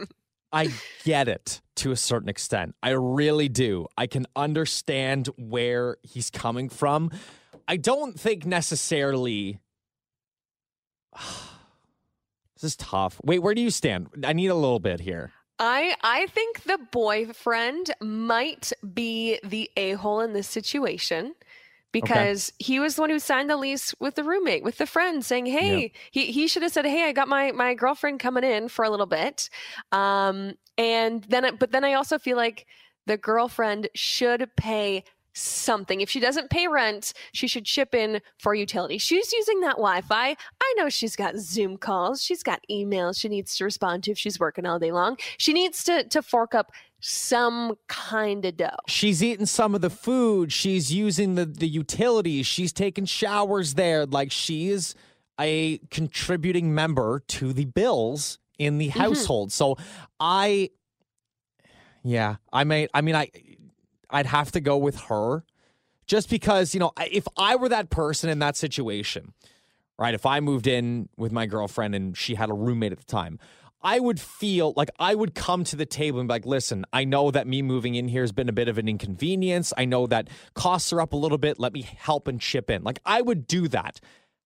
I 0.53 0.69
get 1.03 1.27
it 1.27 1.59
to 1.75 1.91
a 1.91 1.97
certain 1.97 2.29
extent. 2.29 2.75
I 2.81 2.91
really 2.91 3.49
do. 3.49 3.87
I 3.97 4.07
can 4.07 4.25
understand 4.37 5.27
where 5.37 5.97
he's 6.01 6.29
coming 6.29 6.69
from. 6.69 7.11
I 7.67 7.75
don't 7.75 8.17
think 8.17 8.45
necessarily 8.45 9.59
This 12.61 12.71
is 12.73 12.75
tough. 12.77 13.19
Wait, 13.23 13.39
where 13.39 13.55
do 13.55 13.61
you 13.61 13.71
stand? 13.71 14.07
I 14.23 14.33
need 14.33 14.47
a 14.47 14.55
little 14.55 14.79
bit 14.79 14.99
here. 14.99 15.31
I 15.57 15.95
I 16.03 16.27
think 16.27 16.63
the 16.63 16.79
boyfriend 16.91 17.91
might 18.01 18.71
be 18.93 19.39
the 19.43 19.69
a 19.75 19.93
hole 19.93 20.21
in 20.21 20.33
this 20.33 20.47
situation 20.47 21.33
because 21.91 22.53
he 22.57 22.79
was 22.79 22.95
the 22.95 23.01
one 23.01 23.09
who 23.09 23.19
signed 23.19 23.49
the 23.49 23.57
lease 23.57 23.93
with 23.99 24.15
the 24.15 24.23
roommate, 24.23 24.63
with 24.63 24.77
the 24.77 24.85
friend, 24.85 25.25
saying, 25.25 25.47
"Hey, 25.47 25.91
he 26.11 26.31
he 26.31 26.47
should 26.47 26.63
have 26.63 26.71
said, 26.71 26.85
"Hey, 26.85 27.03
I 27.03 27.11
got 27.11 27.27
my 27.27 27.51
my 27.51 27.73
girlfriend 27.73 28.19
coming 28.19 28.43
in 28.43 28.69
for 28.69 28.85
a 28.85 28.89
little 28.89 29.05
bit," 29.05 29.49
um, 29.91 30.53
and 30.77 31.23
then 31.25 31.55
but 31.57 31.71
then 31.71 31.83
I 31.83 31.93
also 31.93 32.17
feel 32.17 32.37
like 32.37 32.65
the 33.07 33.17
girlfriend 33.17 33.89
should 33.93 34.49
pay 34.55 35.03
something. 35.33 36.01
If 36.01 36.09
she 36.09 36.19
doesn't 36.19 36.49
pay 36.49 36.67
rent, 36.67 37.13
she 37.33 37.47
should 37.47 37.65
chip 37.65 37.95
in 37.95 38.21
for 38.37 38.53
utility. 38.53 38.97
She's 38.97 39.31
using 39.31 39.61
that 39.61 39.77
Wi-Fi. 39.77 40.35
I 40.61 40.73
know 40.77 40.89
she's 40.89 41.15
got 41.15 41.37
Zoom 41.37 41.77
calls, 41.77 42.21
she's 42.21 42.43
got 42.43 42.61
emails 42.69 43.21
she 43.21 43.29
needs 43.29 43.55
to 43.57 43.63
respond 43.63 44.03
to 44.03 44.11
if 44.11 44.17
she's 44.17 44.39
working 44.39 44.65
all 44.65 44.79
day 44.79 44.91
long. 44.91 45.17
She 45.37 45.53
needs 45.53 45.83
to 45.85 46.03
to 46.03 46.21
fork 46.21 46.55
up 46.55 46.71
some 46.99 47.75
kind 47.87 48.45
of 48.45 48.57
dough. 48.57 48.75
She's 48.87 49.23
eating 49.23 49.45
some 49.45 49.73
of 49.75 49.81
the 49.81 49.89
food. 49.89 50.51
She's 50.51 50.93
using 50.93 51.35
the, 51.35 51.45
the 51.45 51.67
utilities. 51.67 52.45
She's 52.45 52.71
taking 52.71 53.05
showers 53.05 53.73
there. 53.73 54.05
Like 54.05 54.31
she 54.31 54.69
is 54.69 54.95
a 55.39 55.79
contributing 55.89 56.75
member 56.75 57.23
to 57.27 57.53
the 57.53 57.65
bills 57.65 58.37
in 58.59 58.77
the 58.77 58.89
mm-hmm. 58.89 58.99
household. 58.99 59.51
So 59.51 59.77
I, 60.19 60.69
yeah, 62.03 62.35
I 62.53 62.63
may, 62.63 62.87
I 62.93 63.01
mean, 63.01 63.15
I, 63.15 63.31
I'd 64.11 64.25
have 64.27 64.51
to 64.51 64.59
go 64.59 64.77
with 64.77 64.99
her 65.01 65.43
just 66.05 66.29
because, 66.29 66.73
you 66.73 66.79
know, 66.79 66.91
if 66.99 67.27
I 67.37 67.55
were 67.55 67.69
that 67.69 67.89
person 67.89 68.29
in 68.29 68.39
that 68.39 68.57
situation, 68.57 69.33
right? 69.97 70.13
If 70.13 70.25
I 70.25 70.39
moved 70.39 70.67
in 70.67 71.09
with 71.17 71.31
my 71.31 71.45
girlfriend 71.45 71.95
and 71.95 72.17
she 72.17 72.35
had 72.35 72.49
a 72.49 72.53
roommate 72.53 72.91
at 72.91 72.97
the 72.97 73.05
time, 73.05 73.39
I 73.83 73.99
would 73.99 74.19
feel 74.19 74.73
like 74.75 74.89
I 74.99 75.15
would 75.15 75.33
come 75.33 75.63
to 75.65 75.75
the 75.75 75.85
table 75.85 76.19
and 76.19 76.27
be 76.27 76.33
like, 76.33 76.45
listen, 76.45 76.85
I 76.93 77.03
know 77.03 77.31
that 77.31 77.47
me 77.47 77.61
moving 77.61 77.95
in 77.95 78.07
here 78.07 78.21
has 78.21 78.31
been 78.31 78.49
a 78.49 78.53
bit 78.53 78.67
of 78.67 78.77
an 78.77 78.87
inconvenience. 78.87 79.73
I 79.75 79.85
know 79.85 80.05
that 80.07 80.29
costs 80.53 80.93
are 80.93 81.01
up 81.01 81.13
a 81.13 81.17
little 81.17 81.39
bit. 81.39 81.59
Let 81.59 81.73
me 81.73 81.81
help 81.97 82.27
and 82.27 82.39
chip 82.39 82.69
in. 82.69 82.83
Like, 82.83 82.99
I 83.05 83.21
would 83.21 83.47
do 83.47 83.67
that. 83.69 83.99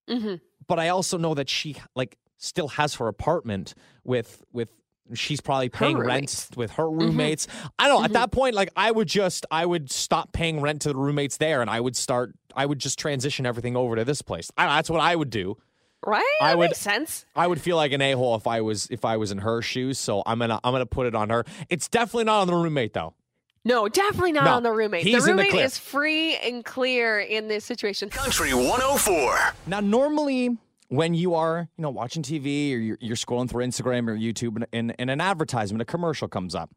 Mm-hmm. 0.10 0.36
But 0.68 0.80
I 0.80 0.90
also 0.90 1.18
know 1.18 1.34
that 1.34 1.50
she, 1.50 1.76
like, 1.96 2.18
still 2.38 2.70
has 2.70 2.96
her 2.96 3.08
apartment 3.08 3.74
with, 4.04 4.42
with, 4.54 4.70
She's 5.14 5.40
probably 5.40 5.70
paying 5.70 5.98
rent 5.98 6.48
with 6.56 6.72
her 6.72 6.84
Mm-hmm. 6.84 7.00
roommates. 7.00 7.48
I 7.78 7.88
don't 7.88 8.00
know. 8.00 8.06
At 8.06 8.14
that 8.14 8.32
point, 8.32 8.56
like 8.56 8.70
I 8.76 8.90
would 8.92 9.08
just, 9.08 9.46
I 9.52 9.66
would 9.66 9.92
stop 9.92 10.32
paying 10.34 10.62
rent 10.62 10.82
to 10.84 10.90
the 10.90 10.96
roommates 10.96 11.38
there, 11.38 11.62
and 11.62 11.70
I 11.70 11.80
would 11.80 11.96
start, 11.96 12.34
I 12.56 12.66
would 12.66 12.80
just 12.80 12.98
transition 12.98 13.46
everything 13.46 13.76
over 13.76 13.96
to 13.96 14.04
this 14.04 14.22
place. 14.22 14.52
I, 14.58 14.66
that's 14.66 14.90
what 14.90 15.02
I 15.02 15.16
would 15.16 15.30
do. 15.30 15.58
Right? 16.06 16.24
I 16.42 16.56
would- 16.56 16.70
makes 16.70 16.80
sense. 16.80 17.26
I 17.36 17.48
would 17.48 17.60
feel 17.62 17.76
like 17.78 17.92
an 17.92 18.02
a 18.02 18.12
hole 18.14 18.36
if 18.36 18.46
I 18.48 18.62
was 18.62 18.88
if 18.92 19.06
I 19.06 19.18
was 19.18 19.32
in 19.32 19.40
her 19.40 19.62
shoes. 19.64 19.98
So 19.98 20.22
I'm 20.26 20.38
gonna 20.40 20.60
I'm 20.64 20.72
gonna 20.74 20.86
put 20.86 21.08
it 21.08 21.16
on 21.16 21.30
her. 21.30 21.46
It's 21.70 21.88
definitely 21.88 22.26
not 22.26 22.42
on 22.42 22.48
the 22.48 22.54
roommate 22.56 22.94
though. 22.94 23.14
No, 23.64 23.88
definitely 23.90 24.32
not 24.34 24.44
No, 24.46 24.52
on 24.54 24.62
the 24.64 24.72
roommate. 24.72 25.04
he's 25.04 25.24
the 25.26 25.32
in 25.32 25.38
the 25.38 25.42
roommate 25.42 25.52
clear. 25.52 25.66
is 25.66 25.78
free 25.80 26.36
and 26.38 26.64
clear 26.64 27.20
in 27.20 27.48
this 27.48 27.66
situation. 27.66 28.10
Country 28.12 28.54
104. 28.54 29.36
Now, 29.66 29.80
normally 29.80 30.56
when 30.90 31.14
you 31.14 31.36
are 31.36 31.68
you 31.78 31.82
know 31.82 31.90
watching 31.90 32.24
TV 32.24 32.74
or 32.74 32.78
you're, 32.78 32.98
you're 33.00 33.16
scrolling 33.16 33.50
through 33.50 33.66
Instagram 33.66 34.08
or 34.08 34.16
YouTube 34.16 34.56
and, 34.56 34.68
and, 34.72 34.96
and 35.00 35.10
an 35.10 35.22
advertisement, 35.22 35.82
a 35.82 35.86
commercial 35.86 36.28
comes 36.28 36.56
up, 36.56 36.72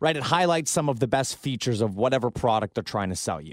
right? 0.00 0.16
It 0.16 0.22
highlights 0.24 0.70
some 0.70 0.88
of 0.88 1.00
the 1.00 1.06
best 1.06 1.36
features 1.36 1.80
of 1.80 1.96
whatever 1.96 2.30
product 2.30 2.74
they're 2.74 2.82
trying 2.82 3.10
to 3.10 3.16
sell 3.16 3.40
you. 3.40 3.52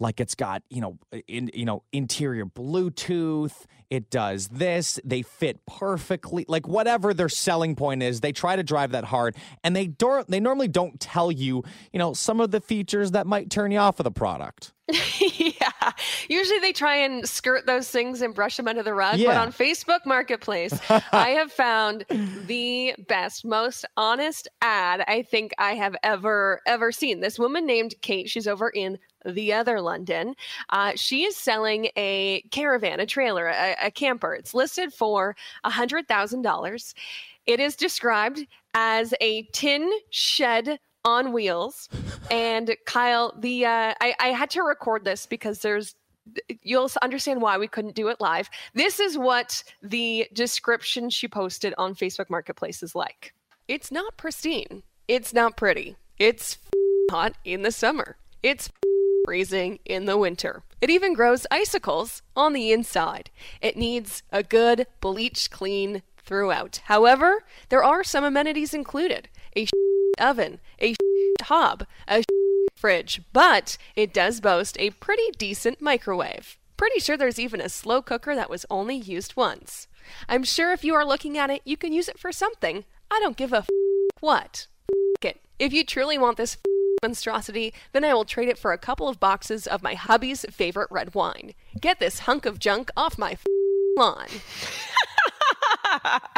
Like 0.00 0.18
it's 0.18 0.34
got 0.34 0.62
you 0.70 0.80
know 0.80 0.98
in 1.28 1.50
you 1.54 1.64
know 1.66 1.82
interior 1.92 2.46
Bluetooth. 2.46 3.52
It 3.90 4.08
does 4.08 4.48
this. 4.48 5.00
They 5.04 5.22
fit 5.22 5.66
perfectly. 5.66 6.44
Like 6.48 6.66
whatever 6.68 7.12
their 7.12 7.28
selling 7.28 7.74
point 7.74 8.02
is, 8.04 8.20
they 8.20 8.32
try 8.32 8.54
to 8.56 8.62
drive 8.62 8.92
that 8.92 9.04
hard, 9.04 9.36
and 9.64 9.74
they 9.76 9.88
don't. 9.88 10.26
They 10.28 10.40
normally 10.40 10.68
don't 10.68 10.98
tell 11.00 11.30
you 11.30 11.62
you 11.92 11.98
know 11.98 12.12
some 12.14 12.40
of 12.40 12.50
the 12.50 12.60
features 12.60 13.10
that 13.12 13.26
might 13.26 13.50
turn 13.50 13.70
you 13.72 13.78
off 13.78 14.00
of 14.00 14.04
the 14.04 14.10
product. 14.10 14.72
yeah. 15.20 15.92
Usually 16.28 16.58
they 16.58 16.72
try 16.72 16.96
and 16.96 17.28
skirt 17.28 17.64
those 17.66 17.88
things 17.88 18.22
and 18.22 18.34
brush 18.34 18.56
them 18.56 18.66
under 18.66 18.82
the 18.82 18.92
rug. 18.94 19.12
But 19.12 19.20
Yeah. 19.20 19.40
on 19.42 19.52
Facebook 19.52 20.00
Marketplace, 20.04 20.72
I 21.12 21.30
have 21.30 21.52
found 21.52 22.04
the 22.46 22.94
best, 23.06 23.44
most 23.44 23.84
honest 23.96 24.48
ad 24.62 25.04
I 25.06 25.22
think 25.22 25.52
I 25.58 25.74
have 25.74 25.94
ever, 26.02 26.60
ever 26.66 26.90
seen. 26.90 27.20
This 27.20 27.38
woman 27.38 27.66
named 27.66 27.94
Kate, 28.02 28.28
she's 28.28 28.48
over 28.48 28.68
in 28.68 28.98
the 29.24 29.52
other 29.52 29.80
London. 29.80 30.34
Uh, 30.70 30.92
she 30.96 31.24
is 31.24 31.36
selling 31.36 31.88
a 31.96 32.42
caravan, 32.50 33.00
a 33.00 33.06
trailer, 33.06 33.48
a, 33.48 33.76
a 33.82 33.90
camper. 33.90 34.34
It's 34.34 34.54
listed 34.54 34.92
for 34.92 35.36
$100,000. 35.64 36.94
It 37.46 37.60
is 37.60 37.76
described 37.76 38.46
as 38.74 39.14
a 39.20 39.42
tin 39.52 39.90
shed 40.10 40.78
on 41.04 41.32
wheels. 41.32 41.88
And 42.30 42.76
Kyle, 42.86 43.34
the 43.38 43.66
uh, 43.66 43.94
I, 44.00 44.14
I 44.20 44.28
had 44.28 44.50
to 44.50 44.62
record 44.62 45.04
this 45.04 45.26
because 45.26 45.60
there's 45.60 45.94
you'll 46.62 46.90
understand 47.02 47.42
why 47.42 47.58
we 47.58 47.66
couldn't 47.66 47.94
do 47.94 48.08
it 48.08 48.20
live. 48.20 48.50
This 48.74 49.00
is 49.00 49.18
what 49.18 49.64
the 49.82 50.28
description 50.32 51.10
she 51.10 51.26
posted 51.26 51.74
on 51.78 51.94
Facebook 51.94 52.30
Marketplace 52.30 52.82
is 52.82 52.94
like. 52.94 53.34
It's 53.68 53.90
not 53.90 54.16
pristine. 54.16 54.82
It's 55.08 55.32
not 55.32 55.56
pretty. 55.56 55.96
It's 56.18 56.58
hot 57.10 57.34
in 57.44 57.62
the 57.62 57.72
summer. 57.72 58.16
It's 58.42 58.70
freezing 59.30 59.78
in 59.84 60.06
the 60.06 60.18
winter. 60.18 60.64
It 60.80 60.90
even 60.90 61.14
grows 61.14 61.46
icicles 61.52 62.20
on 62.34 62.52
the 62.52 62.72
inside. 62.72 63.30
It 63.60 63.76
needs 63.76 64.24
a 64.32 64.42
good 64.42 64.88
bleach 65.00 65.52
clean 65.52 66.02
throughout. 66.18 66.80
However, 66.86 67.44
there 67.68 67.84
are 67.84 68.02
some 68.02 68.24
amenities 68.24 68.74
included. 68.74 69.28
A 69.56 69.68
oven, 70.20 70.58
a 70.82 70.96
hob, 71.42 71.86
a 72.08 72.24
fridge, 72.74 73.22
but 73.32 73.78
it 73.94 74.12
does 74.12 74.40
boast 74.40 74.76
a 74.80 74.90
pretty 74.90 75.30
decent 75.38 75.80
microwave. 75.80 76.58
Pretty 76.76 76.98
sure 76.98 77.16
there's 77.16 77.38
even 77.38 77.60
a 77.60 77.68
slow 77.68 78.02
cooker 78.02 78.34
that 78.34 78.50
was 78.50 78.66
only 78.68 78.96
used 78.96 79.36
once. 79.36 79.86
I'm 80.28 80.42
sure 80.42 80.72
if 80.72 80.82
you 80.82 80.96
are 80.96 81.06
looking 81.06 81.38
at 81.38 81.50
it, 81.50 81.62
you 81.64 81.76
can 81.76 81.92
use 81.92 82.08
it 82.08 82.18
for 82.18 82.32
something. 82.32 82.84
I 83.12 83.20
don't 83.20 83.36
give 83.36 83.52
a 83.52 83.58
f- 83.58 83.68
what. 84.18 84.66
F- 85.22 85.36
it. 85.36 85.40
If 85.60 85.72
you 85.72 85.84
truly 85.84 86.18
want 86.18 86.36
this 86.36 86.56
monstrosity, 87.02 87.72
then 87.92 88.04
I 88.04 88.12
will 88.12 88.24
trade 88.24 88.48
it 88.48 88.58
for 88.58 88.72
a 88.72 88.78
couple 88.78 89.08
of 89.08 89.18
boxes 89.18 89.66
of 89.66 89.82
my 89.82 89.94
hubby's 89.94 90.44
favorite 90.50 90.88
red 90.90 91.14
wine. 91.14 91.54
Get 91.80 91.98
this 91.98 92.20
hunk 92.20 92.44
of 92.44 92.58
junk 92.58 92.90
off 92.96 93.16
my 93.16 93.32
f- 93.32 93.46
lawn. 93.96 94.26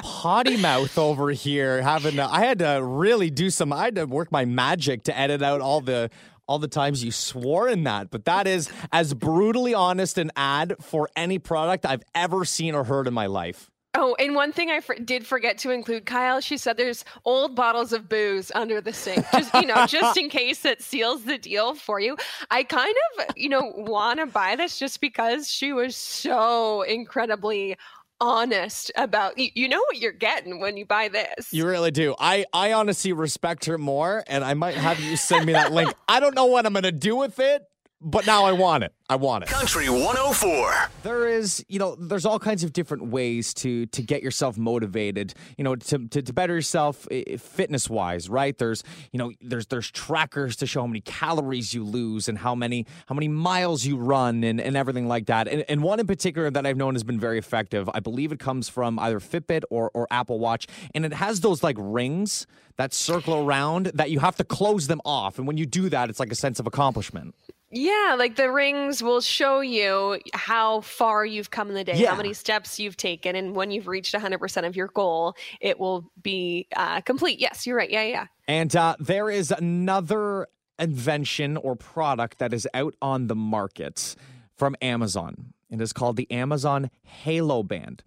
potty 0.03 0.57
mouth 0.57 0.97
over 0.97 1.31
here 1.31 1.83
having 1.83 2.17
to, 2.17 2.25
I 2.25 2.41
had 2.41 2.61
to 2.61 2.81
really 2.83 3.29
do 3.29 3.51
some 3.51 3.73
I 3.73 3.87
had 3.87 3.97
to 3.97 4.07
work 4.07 4.33
my 4.33 4.45
magic 4.45 5.05
to 5.05 5.19
edit 5.19 5.43
out 5.43 5.61
all 5.61 5.81
the 5.81 6.11
all 6.47 6.59
the 6.59 6.69
times 6.69 7.05
you 7.05 7.13
swore 7.13 7.69
in 7.69 7.85
that 7.85 8.11
but 8.11 8.25
that 8.25 8.47
is 8.47 8.71
as 8.93 9.15
brutally 9.15 9.75
honest 9.75 10.17
an 10.17 10.31
ad 10.37 10.77
for 10.81 11.09
any 11.17 11.39
product 11.39 11.85
I've 11.85 12.03
ever 12.15 12.45
seen 12.45 12.75
or 12.75 12.85
heard 12.85 13.07
in 13.07 13.15
my 13.15 13.27
life. 13.27 13.71
Oh, 14.05 14.17
and 14.19 14.35
one 14.35 14.53
thing 14.53 14.69
I 14.69 14.81
for- 14.81 14.97
did 14.97 15.25
forget 15.25 15.59
to 15.59 15.71
include, 15.71 16.07
Kyle. 16.07 16.41
She 16.41 16.57
said 16.57 16.77
there's 16.77 17.05
old 17.25 17.55
bottles 17.55 17.93
of 17.93 18.09
booze 18.09 18.51
under 18.53 18.81
the 18.81 18.93
sink, 18.93 19.25
just 19.33 19.55
you 19.55 19.65
know, 19.65 19.87
just 19.87 20.19
in 20.19 20.29
case 20.29 20.65
it 20.65 20.83
seals 20.83 21.23
the 21.23 21.39
deal 21.39 21.77
for 21.77 22.01
you. 22.01 22.17
I 22.51 22.65
kind 22.65 22.95
of, 23.19 23.27
you 23.37 23.49
know, 23.49 23.73
want 23.77 24.19
to 24.19 24.27
buy 24.27 24.57
this 24.57 24.77
just 24.77 25.01
because 25.01 25.49
she 25.49 25.73
was 25.73 25.95
so 25.95 26.83
incredibly 26.83 27.77
honest 28.21 28.91
about. 28.97 29.39
You, 29.39 29.51
you 29.55 29.69
know 29.69 29.79
what 29.79 29.99
you're 29.99 30.11
getting 30.11 30.59
when 30.59 30.77
you 30.77 30.85
buy 30.85 31.07
this. 31.07 31.53
You 31.53 31.65
really 31.65 31.93
do. 31.93 32.17
I 32.19 32.45
I 32.53 32.73
honestly 32.73 33.13
respect 33.13 33.67
her 33.67 33.79
more 33.79 34.25
and 34.27 34.43
I 34.43 34.55
might 34.55 34.75
have 34.75 34.99
you 34.99 35.17
send 35.17 35.47
me 35.47 35.53
that 35.53 35.73
link. 35.73 35.95
I 36.09 36.19
don't 36.19 36.35
know 36.35 36.47
what 36.47 36.67
I'm 36.67 36.75
to 36.75 36.91
do 36.91 37.15
with 37.15 37.39
it, 37.39 37.63
but 38.03 38.27
now 38.27 38.45
I 38.45 38.53
want 38.53 38.85
it. 38.85 38.93
I 39.09 39.17
want 39.17 39.45
it. 39.45 39.51
Country 39.51 39.89
104. 39.89 40.91
there 41.03 41.29
is 41.29 41.65
you 41.69 41.79
know 41.79 41.95
there's 41.97 42.25
all 42.25 42.39
kinds 42.39 42.65
of 42.65 42.73
different 42.73 43.07
ways 43.09 43.53
to 43.55 43.87
to 43.87 44.03
get 44.03 44.23
yourself 44.23 44.57
motivated 44.57 45.35
you 45.59 45.65
know 45.65 45.77
to 45.77 46.09
to, 46.09 46.23
to 46.23 46.33
better 46.33 46.55
yourself 46.55 47.07
fitness 47.39 47.91
wise 47.91 48.29
right 48.29 48.57
there's 48.59 48.83
you 49.13 49.19
know 49.19 49.33
there's 49.41 49.67
there's 49.67 49.91
trackers 49.91 50.57
to 50.57 50.67
show 50.67 50.81
how 50.81 50.87
many 50.87 51.01
calories 51.03 51.75
you 51.75 51.85
lose 51.85 52.29
and 52.29 52.39
how 52.39 52.55
many 52.55 52.87
how 53.07 53.15
many 53.15 53.29
miles 53.29 53.85
you 53.85 53.97
run 53.97 54.43
and, 54.45 54.61
and 54.61 54.77
everything 54.77 55.07
like 55.07 55.27
that 55.27 55.47
and, 55.47 55.65
and 55.69 55.83
one 55.83 56.01
in 56.01 56.07
particular 56.07 56.51
that 56.51 56.65
i've 56.67 56.77
known 56.77 56.95
has 56.95 57.05
been 57.05 57.21
very 57.21 57.39
effective 57.39 57.91
i 57.95 58.01
believe 58.01 58.33
it 58.33 58.39
comes 58.39 58.69
from 58.69 58.99
either 58.99 59.21
fitbit 59.21 59.63
or 59.71 59.91
or 59.95 60.07
apple 60.11 60.39
watch 60.39 60.67
and 60.95 61.05
it 61.05 61.13
has 61.13 61.41
those 61.41 61.63
like 61.63 61.77
rings 61.79 62.47
that 62.77 62.95
circle 62.95 63.35
around 63.35 63.87
that 63.95 64.11
you 64.11 64.21
have 64.21 64.37
to 64.37 64.45
close 64.45 64.87
them 64.87 65.01
off 65.05 65.39
and 65.39 65.47
when 65.47 65.59
you 65.59 65.67
do 65.67 65.89
that 65.91 66.09
it's 66.09 66.21
like 66.21 66.33
a 66.33 66.37
sense 66.37 66.59
of 66.59 66.67
accomplishment 66.67 67.35
Yeah, 67.75 68.17
like 68.19 68.37
the 68.37 68.51
rings 68.53 69.03
will 69.03 69.23
show 69.23 69.61
you 69.61 70.21
how 70.35 70.83
far 70.83 71.25
you've 71.25 71.51
come 71.51 71.69
in 71.71 71.75
the 71.75 71.85
day, 71.85 71.97
Yeah. 71.97 72.11
how 72.11 72.17
many 72.17 72.35
steps 72.35 72.79
you've 72.79 72.99
taken, 72.99 73.35
and 73.35 73.57
when 73.57 73.71
you've 73.71 73.89
reached 73.89 74.15
100% 74.15 74.67
of 74.67 74.77
your 74.77 74.89
goal, 74.89 75.35
it 75.61 75.81
will 75.81 76.05
be 76.23 76.69
uh, 76.77 77.01
complete. 77.01 77.41
Yes, 77.41 77.67
you're 77.67 77.77
right. 77.77 77.89
Yeah, 77.91 78.03
yeah. 78.03 78.27
And 78.47 78.77
uh, 78.77 78.97
there 79.01 79.31
is 79.31 79.51
another 79.51 80.49
invention 80.79 81.57
or 81.57 81.75
product 81.75 82.39
that 82.39 82.53
is 82.53 82.69
out 82.75 82.95
on 83.01 83.29
the 83.29 83.37
market 83.37 84.17
from 84.55 84.77
Amazon. 84.83 85.55
It 85.71 85.81
is 85.81 85.95
called 85.95 86.17
the 86.17 86.31
Amazon 86.31 86.91
Halo 87.03 87.63
Band. 87.63 88.03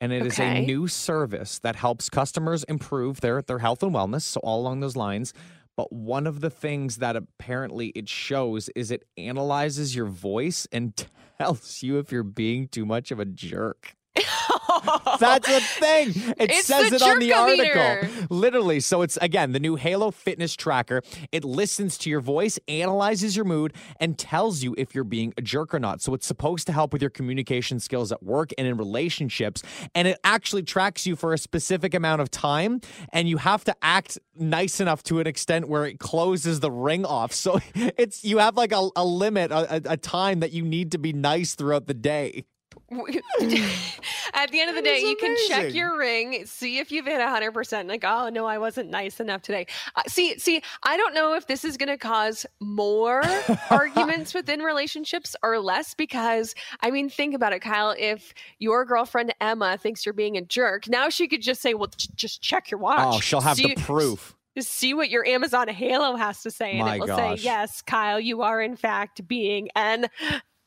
And 0.00 0.12
it 0.12 0.24
is 0.26 0.38
a 0.38 0.64
new 0.64 0.86
service 0.86 1.58
that 1.60 1.74
helps 1.74 2.08
customers 2.08 2.62
improve 2.64 3.20
their, 3.20 3.42
their 3.42 3.58
health 3.58 3.82
and 3.82 3.92
wellness. 3.92 4.22
So, 4.22 4.38
all 4.44 4.60
along 4.60 4.78
those 4.78 4.94
lines. 4.94 5.32
But 5.78 5.92
one 5.92 6.26
of 6.26 6.40
the 6.40 6.50
things 6.50 6.96
that 6.96 7.14
apparently 7.14 7.90
it 7.90 8.08
shows 8.08 8.68
is 8.70 8.90
it 8.90 9.04
analyzes 9.16 9.94
your 9.94 10.06
voice 10.06 10.66
and 10.72 10.92
tells 11.38 11.84
you 11.84 12.00
if 12.00 12.10
you're 12.10 12.24
being 12.24 12.66
too 12.66 12.84
much 12.84 13.12
of 13.12 13.20
a 13.20 13.24
jerk. 13.24 13.94
That's 15.20 15.48
a 15.48 15.60
thing. 15.60 16.08
It 16.38 16.50
It's 16.50 16.66
says 16.66 16.92
it 16.92 17.02
on 17.02 17.18
the 17.18 17.32
article. 17.32 18.26
Literally. 18.30 18.80
So 18.80 19.02
it's 19.02 19.16
again 19.18 19.52
the 19.52 19.60
new 19.60 19.76
Halo 19.76 20.10
fitness 20.10 20.54
tracker. 20.56 21.02
It 21.32 21.44
listens 21.44 21.98
to 21.98 22.10
your 22.10 22.20
voice, 22.20 22.58
analyzes 22.68 23.36
your 23.36 23.44
mood, 23.44 23.74
and 24.00 24.18
tells 24.18 24.62
you 24.62 24.74
if 24.78 24.94
you're 24.94 25.04
being 25.04 25.32
a 25.36 25.42
jerk 25.42 25.74
or 25.74 25.78
not. 25.78 26.00
So 26.02 26.14
it's 26.14 26.26
supposed 26.26 26.66
to 26.66 26.72
help 26.72 26.92
with 26.92 27.02
your 27.02 27.10
communication 27.10 27.80
skills 27.80 28.12
at 28.12 28.22
work 28.22 28.50
and 28.58 28.66
in 28.66 28.76
relationships. 28.76 29.62
And 29.94 30.08
it 30.08 30.18
actually 30.24 30.62
tracks 30.62 31.06
you 31.06 31.16
for 31.16 31.32
a 31.32 31.38
specific 31.38 31.94
amount 31.94 32.20
of 32.22 32.30
time. 32.30 32.80
And 33.12 33.28
you 33.28 33.38
have 33.38 33.64
to 33.64 33.74
act 33.82 34.18
nice 34.36 34.80
enough 34.80 35.02
to 35.04 35.20
an 35.20 35.26
extent 35.26 35.68
where 35.68 35.84
it 35.84 35.98
closes 35.98 36.60
the 36.60 36.70
ring 36.70 37.04
off. 37.04 37.32
So 37.32 37.58
it's 37.74 38.24
you 38.24 38.38
have 38.38 38.56
like 38.56 38.72
a, 38.72 38.88
a 38.96 39.04
limit, 39.04 39.50
a, 39.50 39.76
a- 39.76 39.92
a 39.92 39.96
time 39.96 40.40
that 40.40 40.52
you 40.52 40.62
need 40.64 40.92
to 40.92 40.98
be 40.98 41.12
nice 41.12 41.54
throughout 41.54 41.86
the 41.86 41.94
day. 41.94 42.44
At 44.34 44.50
the 44.50 44.60
end 44.60 44.70
of 44.70 44.76
the 44.76 44.82
day, 44.82 45.00
you 45.00 45.16
can 45.16 45.36
check 45.46 45.74
your 45.74 45.98
ring, 45.98 46.46
see 46.46 46.78
if 46.78 46.90
you've 46.90 47.04
hit 47.04 47.20
100%. 47.20 47.86
Like, 47.88 48.04
oh, 48.06 48.30
no, 48.30 48.46
I 48.46 48.56
wasn't 48.58 48.88
nice 48.90 49.20
enough 49.20 49.42
today. 49.42 49.66
Uh, 49.94 50.02
see, 50.06 50.38
see, 50.38 50.62
I 50.82 50.96
don't 50.96 51.12
know 51.14 51.34
if 51.34 51.46
this 51.46 51.64
is 51.64 51.76
going 51.76 51.88
to 51.90 51.98
cause 51.98 52.46
more 52.60 53.22
arguments 53.70 54.32
within 54.32 54.60
relationships 54.60 55.36
or 55.42 55.58
less 55.58 55.92
because, 55.94 56.54
I 56.80 56.90
mean, 56.90 57.10
think 57.10 57.34
about 57.34 57.52
it, 57.52 57.60
Kyle. 57.60 57.94
If 57.98 58.32
your 58.58 58.84
girlfriend 58.86 59.34
Emma 59.40 59.76
thinks 59.76 60.06
you're 60.06 60.12
being 60.14 60.36
a 60.38 60.42
jerk, 60.42 60.88
now 60.88 61.10
she 61.10 61.28
could 61.28 61.42
just 61.42 61.60
say, 61.60 61.74
well, 61.74 61.90
j- 61.94 62.08
just 62.14 62.40
check 62.40 62.70
your 62.70 62.80
watch. 62.80 63.16
Oh, 63.16 63.20
she'll 63.20 63.42
have 63.42 63.56
See- 63.58 63.74
the 63.74 63.80
proof. 63.82 64.34
See 64.58 64.92
what 64.92 65.08
your 65.08 65.24
Amazon 65.24 65.68
Halo 65.68 66.16
has 66.16 66.42
to 66.42 66.50
say, 66.50 66.70
and 66.72 66.80
My 66.80 66.96
it 66.96 67.00
will 67.00 67.06
gosh. 67.06 67.38
say, 67.38 67.44
yes, 67.44 67.80
Kyle, 67.80 68.18
you 68.18 68.42
are 68.42 68.60
in 68.60 68.74
fact 68.74 69.28
being 69.28 69.68
an 69.76 70.06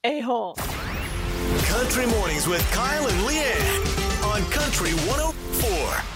a 0.05 0.21
hole. 0.21 0.55
Country 1.71 2.05
Mornings 2.05 2.47
with 2.47 2.69
Kyle 2.71 3.07
and 3.07 3.17
Leanne 3.21 4.25
on 4.25 4.43
Country 4.51 4.91
104. 5.07 6.10